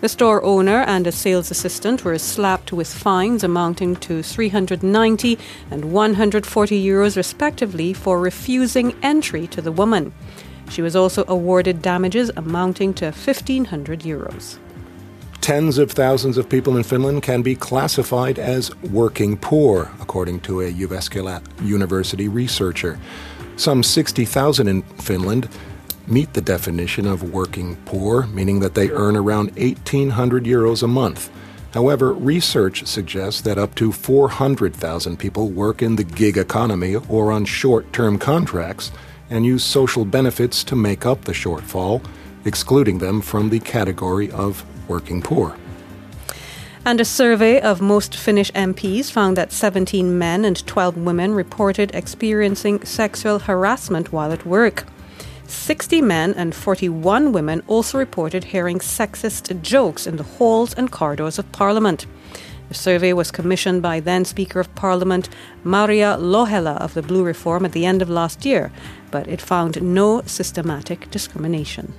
The 0.00 0.08
store 0.08 0.44
owner 0.44 0.82
and 0.82 1.06
a 1.06 1.12
sales 1.12 1.50
assistant 1.50 2.04
were 2.04 2.18
slapped 2.18 2.72
with 2.72 2.92
fines 2.92 3.42
amounting 3.42 3.96
to 3.96 4.22
390 4.22 5.38
and 5.70 5.92
140 5.92 6.84
euros 6.84 7.16
respectively 7.16 7.92
for 7.92 8.20
refusing 8.20 8.94
entry 9.02 9.48
to 9.48 9.62
the 9.62 9.72
woman. 9.72 10.12
She 10.70 10.82
was 10.82 10.94
also 10.94 11.24
awarded 11.26 11.82
damages 11.82 12.30
amounting 12.36 12.94
to 12.94 13.06
1500 13.06 14.00
euros. 14.00 14.58
Tens 15.44 15.76
of 15.76 15.92
thousands 15.92 16.38
of 16.38 16.48
people 16.48 16.74
in 16.78 16.84
Finland 16.84 17.22
can 17.22 17.42
be 17.42 17.54
classified 17.54 18.38
as 18.38 18.74
working 18.76 19.36
poor, 19.36 19.90
according 20.00 20.40
to 20.40 20.62
a 20.62 20.72
Jyväskylä 20.72 21.42
University 21.60 22.28
researcher. 22.28 22.98
Some 23.56 23.82
60,000 23.82 24.68
in 24.68 24.82
Finland 25.02 25.50
meet 26.06 26.32
the 26.32 26.40
definition 26.40 27.06
of 27.06 27.34
working 27.34 27.76
poor, 27.84 28.26
meaning 28.28 28.60
that 28.60 28.72
they 28.72 28.88
earn 28.88 29.16
around 29.16 29.50
1,800 29.58 30.44
euros 30.44 30.82
a 30.82 30.88
month. 30.88 31.28
However, 31.74 32.14
research 32.14 32.86
suggests 32.86 33.42
that 33.42 33.58
up 33.58 33.74
to 33.74 33.92
400,000 33.92 35.18
people 35.18 35.50
work 35.50 35.82
in 35.82 35.96
the 35.96 36.04
gig 36.04 36.38
economy 36.38 36.96
or 37.10 37.30
on 37.30 37.44
short 37.44 37.92
term 37.92 38.18
contracts 38.18 38.92
and 39.28 39.44
use 39.44 39.62
social 39.62 40.06
benefits 40.06 40.64
to 40.64 40.74
make 40.74 41.04
up 41.04 41.26
the 41.26 41.34
shortfall, 41.34 42.00
excluding 42.46 42.96
them 42.96 43.20
from 43.20 43.50
the 43.50 43.60
category 43.60 44.30
of 44.30 44.64
working 44.88 45.22
poor. 45.22 45.56
And 46.86 47.00
a 47.00 47.04
survey 47.04 47.60
of 47.60 47.80
most 47.80 48.14
Finnish 48.14 48.52
MPs 48.52 49.10
found 49.10 49.38
that 49.38 49.52
17 49.52 50.18
men 50.18 50.44
and 50.44 50.66
12 50.66 50.98
women 50.98 51.34
reported 51.34 51.94
experiencing 51.94 52.84
sexual 52.84 53.38
harassment 53.38 54.12
while 54.12 54.32
at 54.32 54.44
work. 54.44 54.84
60 55.46 56.02
men 56.02 56.34
and 56.34 56.54
41 56.54 57.32
women 57.32 57.62
also 57.66 57.96
reported 57.96 58.44
hearing 58.44 58.80
sexist 58.80 59.62
jokes 59.62 60.06
in 60.06 60.16
the 60.16 60.22
halls 60.22 60.74
and 60.74 60.90
corridors 60.90 61.38
of 61.38 61.50
Parliament. 61.52 62.06
The 62.68 62.74
survey 62.74 63.12
was 63.12 63.30
commissioned 63.30 63.80
by 63.80 64.00
then 64.00 64.24
Speaker 64.24 64.60
of 64.60 64.74
Parliament 64.74 65.28
Maria 65.62 66.16
Lohela 66.18 66.76
of 66.78 66.92
the 66.92 67.02
Blue 67.02 67.24
Reform 67.24 67.64
at 67.64 67.72
the 67.72 67.86
end 67.86 68.02
of 68.02 68.10
last 68.10 68.44
year, 68.44 68.72
but 69.10 69.26
it 69.28 69.40
found 69.40 69.80
no 69.80 70.22
systematic 70.26 71.10
discrimination. 71.10 71.94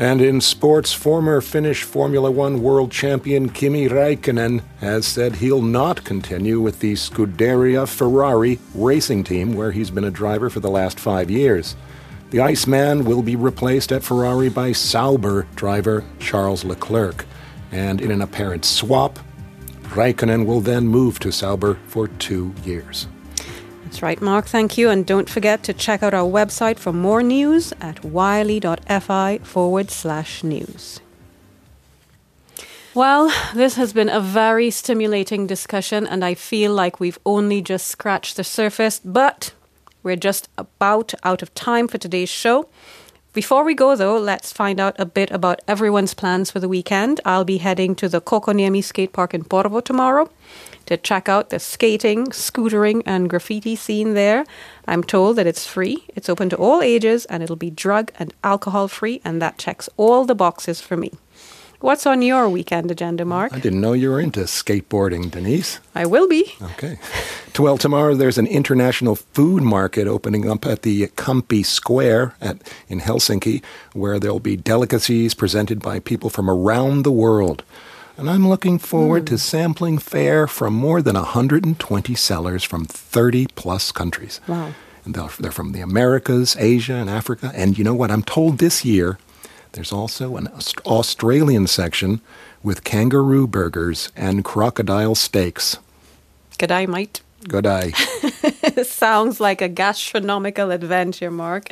And 0.00 0.22
in 0.22 0.40
sports, 0.40 0.94
former 0.94 1.42
Finnish 1.42 1.82
Formula 1.82 2.30
One 2.30 2.62
world 2.62 2.90
champion 2.90 3.50
Kimi 3.50 3.86
Raikkonen 3.86 4.62
has 4.78 5.06
said 5.06 5.34
he'll 5.34 5.60
not 5.60 6.04
continue 6.04 6.58
with 6.58 6.80
the 6.80 6.94
Scuderia 6.94 7.86
Ferrari 7.86 8.58
racing 8.74 9.24
team, 9.24 9.52
where 9.52 9.72
he's 9.72 9.90
been 9.90 10.04
a 10.04 10.10
driver 10.10 10.48
for 10.48 10.60
the 10.60 10.70
last 10.70 10.98
five 10.98 11.30
years. 11.30 11.76
The 12.30 12.40
Iceman 12.40 13.04
will 13.04 13.20
be 13.20 13.36
replaced 13.36 13.92
at 13.92 14.02
Ferrari 14.02 14.48
by 14.48 14.72
Sauber 14.72 15.46
driver 15.54 16.02
Charles 16.18 16.64
Leclerc. 16.64 17.26
And 17.70 18.00
in 18.00 18.10
an 18.10 18.22
apparent 18.22 18.64
swap, 18.64 19.18
Raikkonen 19.90 20.46
will 20.46 20.62
then 20.62 20.86
move 20.86 21.18
to 21.18 21.30
Sauber 21.30 21.78
for 21.88 22.08
two 22.08 22.54
years. 22.64 23.06
That's 23.90 24.02
right, 24.02 24.22
Mark. 24.22 24.46
Thank 24.46 24.78
you. 24.78 24.88
And 24.88 25.04
don't 25.04 25.28
forget 25.28 25.64
to 25.64 25.72
check 25.72 26.04
out 26.04 26.14
our 26.14 26.30
website 26.30 26.78
for 26.78 26.92
more 26.92 27.24
news 27.24 27.72
at 27.80 28.04
yle.fi 28.04 29.38
forward 29.42 29.90
slash 29.90 30.44
news. 30.44 31.00
Well, 32.94 33.32
this 33.52 33.74
has 33.74 33.92
been 33.92 34.08
a 34.08 34.20
very 34.20 34.70
stimulating 34.70 35.48
discussion, 35.48 36.06
and 36.06 36.24
I 36.24 36.34
feel 36.34 36.72
like 36.72 37.00
we've 37.00 37.18
only 37.26 37.60
just 37.60 37.88
scratched 37.88 38.36
the 38.36 38.44
surface, 38.44 39.00
but 39.04 39.54
we're 40.04 40.14
just 40.14 40.48
about 40.56 41.12
out 41.24 41.42
of 41.42 41.52
time 41.54 41.88
for 41.88 41.98
today's 41.98 42.28
show. 42.28 42.68
Before 43.32 43.62
we 43.62 43.74
go, 43.74 43.94
though, 43.94 44.18
let's 44.18 44.52
find 44.52 44.80
out 44.80 44.96
a 44.98 45.06
bit 45.06 45.30
about 45.30 45.60
everyone's 45.68 46.14
plans 46.14 46.50
for 46.50 46.58
the 46.58 46.68
weekend. 46.68 47.20
I'll 47.24 47.44
be 47.44 47.58
heading 47.58 47.94
to 47.94 48.08
the 48.08 48.20
Kokonniemi 48.20 48.82
skate 48.82 49.12
park 49.12 49.34
in 49.34 49.44
Porvoo 49.44 49.84
tomorrow 49.84 50.28
to 50.86 50.96
check 50.96 51.28
out 51.28 51.50
the 51.50 51.60
skating, 51.60 52.26
scootering, 52.30 53.04
and 53.06 53.30
graffiti 53.30 53.76
scene 53.76 54.14
there. 54.14 54.44
I'm 54.88 55.04
told 55.04 55.36
that 55.36 55.46
it's 55.46 55.64
free, 55.64 56.06
it's 56.16 56.28
open 56.28 56.50
to 56.50 56.56
all 56.56 56.82
ages, 56.82 57.24
and 57.26 57.40
it'll 57.40 57.54
be 57.54 57.70
drug 57.70 58.10
and 58.18 58.34
alcohol 58.42 58.88
free, 58.88 59.20
and 59.24 59.40
that 59.40 59.58
checks 59.58 59.88
all 59.96 60.24
the 60.24 60.34
boxes 60.34 60.80
for 60.80 60.96
me. 60.96 61.12
What's 61.80 62.04
on 62.04 62.20
your 62.20 62.46
weekend 62.46 62.90
agenda, 62.90 63.24
Mark? 63.24 63.54
I 63.54 63.58
didn't 63.58 63.80
know 63.80 63.94
you 63.94 64.10
were 64.10 64.20
into 64.20 64.40
skateboarding, 64.40 65.30
Denise. 65.30 65.80
I 65.94 66.04
will 66.04 66.28
be. 66.28 66.54
Okay. 66.60 66.98
Well, 67.58 67.78
tomorrow 67.78 68.14
there's 68.14 68.36
an 68.36 68.46
international 68.46 69.16
food 69.16 69.62
market 69.62 70.06
opening 70.06 70.48
up 70.48 70.66
at 70.66 70.82
the 70.82 71.06
Kamppi 71.08 71.64
Square 71.64 72.34
at, 72.40 72.58
in 72.88 73.00
Helsinki, 73.00 73.62
where 73.94 74.18
there'll 74.18 74.40
be 74.40 74.56
delicacies 74.56 75.32
presented 75.32 75.80
by 75.80 76.00
people 76.00 76.28
from 76.28 76.50
around 76.50 77.02
the 77.02 77.10
world. 77.10 77.62
And 78.18 78.28
I'm 78.28 78.46
looking 78.46 78.78
forward 78.78 79.24
mm. 79.24 79.28
to 79.28 79.38
sampling 79.38 79.96
fare 79.96 80.46
from 80.46 80.74
more 80.74 81.00
than 81.00 81.14
120 81.14 82.14
sellers 82.14 82.62
from 82.62 82.84
30 82.84 83.46
plus 83.54 83.90
countries. 83.90 84.40
Wow. 84.46 84.74
And 85.06 85.14
they're 85.14 85.50
from 85.50 85.72
the 85.72 85.80
Americas, 85.80 86.56
Asia, 86.58 86.94
and 86.94 87.08
Africa. 87.08 87.52
And 87.54 87.78
you 87.78 87.84
know 87.84 87.94
what? 87.94 88.10
I'm 88.10 88.22
told 88.22 88.58
this 88.58 88.84
year 88.84 89.18
there's 89.72 89.92
also 89.92 90.36
an 90.36 90.48
Australian 90.86 91.66
section 91.66 92.20
with 92.62 92.84
kangaroo 92.84 93.46
burgers 93.46 94.10
and 94.16 94.44
crocodile 94.44 95.14
steaks. 95.14 95.78
Good 96.58 96.68
day, 96.68 96.86
mate. 96.86 97.20
Good 97.48 97.64
day. 97.64 97.92
Sounds 98.82 99.40
like 99.40 99.62
a 99.62 99.68
gastronomical 99.68 100.70
adventure, 100.70 101.30
Mark. 101.30 101.68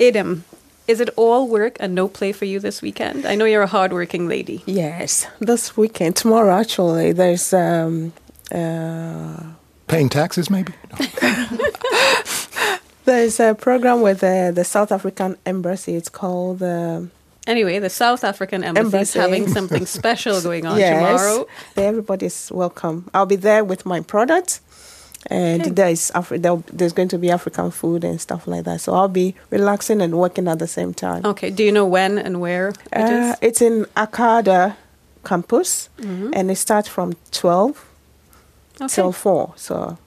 Edem, 0.00 0.44
is 0.88 1.00
it 1.00 1.10
all 1.16 1.46
work 1.46 1.76
and 1.78 1.94
no 1.94 2.08
play 2.08 2.32
for 2.32 2.44
you 2.46 2.58
this 2.58 2.82
weekend? 2.82 3.24
I 3.24 3.36
know 3.36 3.44
you're 3.44 3.62
a 3.62 3.68
hardworking 3.68 4.28
lady. 4.28 4.62
Yes, 4.66 5.28
this 5.38 5.76
weekend, 5.76 6.16
tomorrow 6.16 6.52
actually, 6.58 7.12
there's 7.12 7.52
um, 7.52 8.12
uh, 8.52 9.42
paying 9.86 10.08
taxes, 10.08 10.50
maybe. 10.50 10.72
No. 10.90 11.06
There's 13.04 13.40
a 13.40 13.54
program 13.54 14.02
with 14.02 14.22
uh, 14.22 14.50
the 14.50 14.64
South 14.64 14.92
African 14.92 15.36
Embassy. 15.46 15.94
It's 15.94 16.08
called. 16.08 16.62
Uh, 16.62 17.02
anyway, 17.46 17.78
the 17.78 17.90
South 17.90 18.24
African 18.24 18.62
Embassy, 18.62 18.84
Embassy. 18.84 19.18
is 19.18 19.24
having 19.24 19.48
something 19.56 19.86
special 19.86 20.40
going 20.40 20.66
on 20.66 20.78
yes, 20.78 20.94
tomorrow. 20.94 21.46
Everybody's 21.76 22.50
welcome. 22.52 23.08
I'll 23.14 23.26
be 23.26 23.36
there 23.36 23.64
with 23.64 23.86
my 23.86 24.00
products. 24.00 24.60
And 25.26 25.62
okay. 25.62 25.70
there's 25.70 26.10
Af- 26.14 26.32
there's 26.72 26.94
going 26.94 27.08
to 27.08 27.18
be 27.18 27.30
African 27.30 27.70
food 27.70 28.04
and 28.04 28.18
stuff 28.20 28.46
like 28.46 28.64
that. 28.64 28.80
So 28.80 28.94
I'll 28.94 29.08
be 29.08 29.34
relaxing 29.50 30.00
and 30.00 30.18
working 30.18 30.48
at 30.48 30.58
the 30.58 30.66
same 30.66 30.94
time. 30.94 31.26
Okay. 31.26 31.50
Do 31.50 31.62
you 31.62 31.72
know 31.72 31.84
when 31.84 32.18
and 32.18 32.40
where 32.40 32.70
it 32.70 32.76
uh, 32.92 33.36
It's 33.42 33.60
in 33.60 33.84
Arcada 33.96 34.76
campus, 35.22 35.90
mm-hmm. 35.98 36.30
and 36.32 36.50
it 36.50 36.56
starts 36.56 36.88
from 36.88 37.16
twelve 37.32 37.86
okay. 38.80 38.88
till 38.88 39.12
four. 39.12 39.52
So 39.56 39.98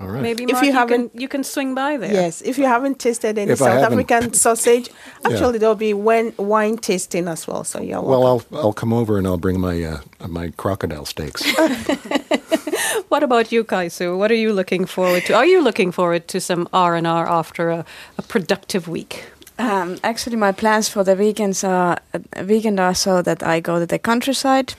all 0.00 0.06
right. 0.06 0.22
Maybe 0.22 0.46
Mark, 0.46 0.56
if 0.56 0.62
you, 0.62 0.68
you 0.68 0.74
haven't, 0.74 1.10
can, 1.10 1.20
you 1.20 1.28
can 1.28 1.42
swing 1.42 1.74
by 1.74 1.96
there. 1.96 2.12
Yes, 2.12 2.40
if 2.42 2.56
you 2.56 2.66
haven't 2.66 3.00
tasted 3.00 3.36
any 3.36 3.52
if 3.52 3.58
South 3.58 3.82
African 3.82 4.32
sausage, 4.44 4.90
actually 5.24 5.54
yeah. 5.54 5.58
there'll 5.58 5.74
be 5.74 5.92
wine, 5.92 6.32
wine 6.36 6.76
tasting 6.76 7.26
as 7.26 7.48
well. 7.48 7.64
So 7.64 7.80
yeah. 7.82 7.98
Well, 7.98 8.26
I'll 8.26 8.42
I'll 8.52 8.72
come 8.72 8.92
over 8.92 9.18
and 9.18 9.26
I'll 9.26 9.38
bring 9.38 9.60
my 9.60 9.82
uh, 9.82 10.00
my 10.28 10.52
crocodile 10.56 11.04
steaks. 11.04 11.42
what 13.08 13.22
about 13.22 13.50
you, 13.50 13.64
Kaisu? 13.64 14.16
What 14.16 14.30
are 14.30 14.36
you 14.36 14.52
looking 14.52 14.86
forward 14.86 15.24
to? 15.26 15.34
Are 15.34 15.46
you 15.46 15.60
looking 15.60 15.90
forward 15.90 16.28
to 16.28 16.40
some 16.40 16.68
R 16.72 16.94
and 16.94 17.06
R 17.06 17.28
after 17.28 17.70
a, 17.70 17.84
a 18.18 18.22
productive 18.22 18.86
week? 18.86 19.24
Um, 19.58 19.98
actually, 20.04 20.36
my 20.36 20.52
plans 20.52 20.88
for 20.88 21.02
the 21.02 21.16
weekends 21.16 21.64
are 21.64 21.98
uh, 22.14 22.44
weekend 22.44 22.78
are 22.78 22.94
so 22.94 23.20
that 23.22 23.42
I 23.42 23.58
go 23.58 23.80
to 23.80 23.86
the 23.86 23.98
countryside 23.98 24.74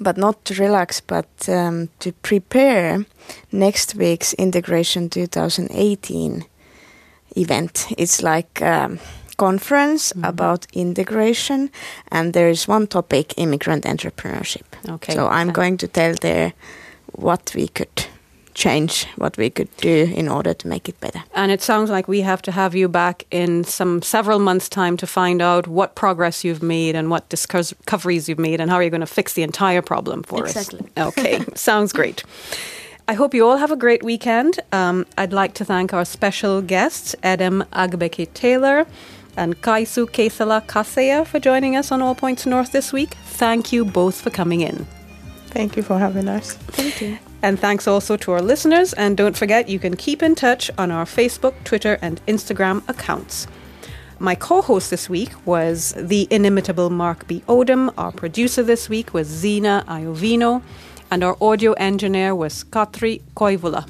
but 0.00 0.16
not 0.16 0.44
to 0.44 0.54
relax, 0.54 1.00
but 1.00 1.28
um, 1.48 1.88
to 1.98 2.12
prepare 2.12 3.04
next 3.52 3.94
week's 3.94 4.34
Integration 4.34 5.08
2018 5.08 6.44
event. 7.36 7.86
It's 7.98 8.22
like 8.22 8.60
a 8.60 8.84
um, 8.84 8.98
conference 9.36 10.12
mm-hmm. 10.12 10.24
about 10.24 10.66
integration, 10.72 11.70
and 12.10 12.32
there 12.32 12.48
is 12.48 12.68
one 12.68 12.86
topic: 12.86 13.34
immigrant 13.36 13.84
entrepreneurship. 13.84 14.66
Okay. 14.88 15.14
So 15.14 15.28
I'm 15.28 15.52
going 15.52 15.76
to 15.78 15.88
tell 15.88 16.14
there 16.20 16.52
what 17.12 17.52
we 17.54 17.68
could 17.68 18.06
change 18.56 19.06
what 19.16 19.36
we 19.36 19.50
could 19.50 19.68
do 19.76 20.10
in 20.16 20.28
order 20.28 20.54
to 20.54 20.66
make 20.66 20.88
it 20.88 20.98
better. 20.98 21.22
And 21.34 21.52
it 21.52 21.60
sounds 21.62 21.90
like 21.90 22.08
we 22.08 22.22
have 22.22 22.40
to 22.42 22.52
have 22.52 22.74
you 22.74 22.88
back 22.88 23.24
in 23.30 23.64
some 23.64 24.02
several 24.02 24.38
months' 24.38 24.68
time 24.68 24.96
to 24.96 25.06
find 25.06 25.42
out 25.42 25.68
what 25.68 25.94
progress 25.94 26.42
you've 26.42 26.62
made 26.62 26.96
and 26.96 27.10
what 27.10 27.28
discoveries 27.28 28.28
you've 28.28 28.38
made 28.38 28.60
and 28.60 28.70
how 28.70 28.76
are 28.76 28.82
you're 28.82 28.90
going 28.90 29.00
to 29.00 29.06
fix 29.06 29.34
the 29.34 29.42
entire 29.42 29.82
problem 29.82 30.22
for 30.22 30.46
exactly. 30.46 30.80
us. 30.96 31.18
Okay, 31.18 31.44
sounds 31.54 31.92
great. 31.92 32.24
I 33.06 33.12
hope 33.12 33.34
you 33.34 33.46
all 33.46 33.58
have 33.58 33.70
a 33.70 33.76
great 33.76 34.02
weekend. 34.02 34.58
Um, 34.72 35.06
I'd 35.16 35.32
like 35.32 35.54
to 35.54 35.64
thank 35.64 35.92
our 35.92 36.04
special 36.04 36.62
guests, 36.62 37.14
Adam 37.22 37.62
Agbeki 37.72 38.32
Taylor 38.32 38.86
and 39.36 39.60
Kaisu 39.60 40.06
Keisala-Kaseja, 40.06 41.26
for 41.26 41.38
joining 41.38 41.76
us 41.76 41.92
on 41.92 42.00
All 42.00 42.14
Points 42.14 42.46
North 42.46 42.72
this 42.72 42.92
week. 42.92 43.14
Thank 43.24 43.70
you 43.70 43.84
both 43.84 44.20
for 44.20 44.30
coming 44.30 44.62
in. 44.62 44.86
Thank 45.48 45.76
you 45.76 45.82
for 45.82 45.98
having 45.98 46.26
us. 46.26 46.54
Thank 46.54 47.00
you. 47.02 47.18
And 47.42 47.58
thanks 47.58 47.86
also 47.86 48.16
to 48.16 48.32
our 48.32 48.42
listeners. 48.42 48.92
And 48.94 49.16
don't 49.16 49.36
forget, 49.36 49.68
you 49.68 49.78
can 49.78 49.96
keep 49.96 50.22
in 50.22 50.34
touch 50.34 50.70
on 50.78 50.90
our 50.90 51.04
Facebook, 51.04 51.54
Twitter, 51.64 51.98
and 52.02 52.20
Instagram 52.26 52.88
accounts. 52.88 53.46
My 54.18 54.34
co 54.34 54.62
host 54.62 54.90
this 54.90 55.10
week 55.10 55.30
was 55.46 55.92
the 55.96 56.26
inimitable 56.30 56.90
Mark 56.90 57.26
B. 57.26 57.42
Odom. 57.48 57.92
Our 57.98 58.12
producer 58.12 58.62
this 58.62 58.88
week 58.88 59.12
was 59.12 59.26
Zena 59.26 59.84
Iovino. 59.86 60.62
And 61.10 61.22
our 61.22 61.36
audio 61.40 61.72
engineer 61.74 62.34
was 62.34 62.64
Katri 62.64 63.22
Koivula. 63.36 63.88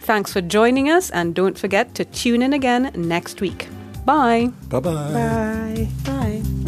Thanks 0.00 0.32
for 0.32 0.40
joining 0.40 0.88
us, 0.88 1.10
and 1.10 1.34
don't 1.34 1.58
forget 1.58 1.94
to 1.96 2.04
tune 2.06 2.40
in 2.40 2.54
again 2.54 2.90
next 2.96 3.42
week. 3.42 3.68
Bye. 4.06 4.50
Bye-bye. 4.70 5.12
Bye. 5.12 5.88
Bye. 6.04 6.67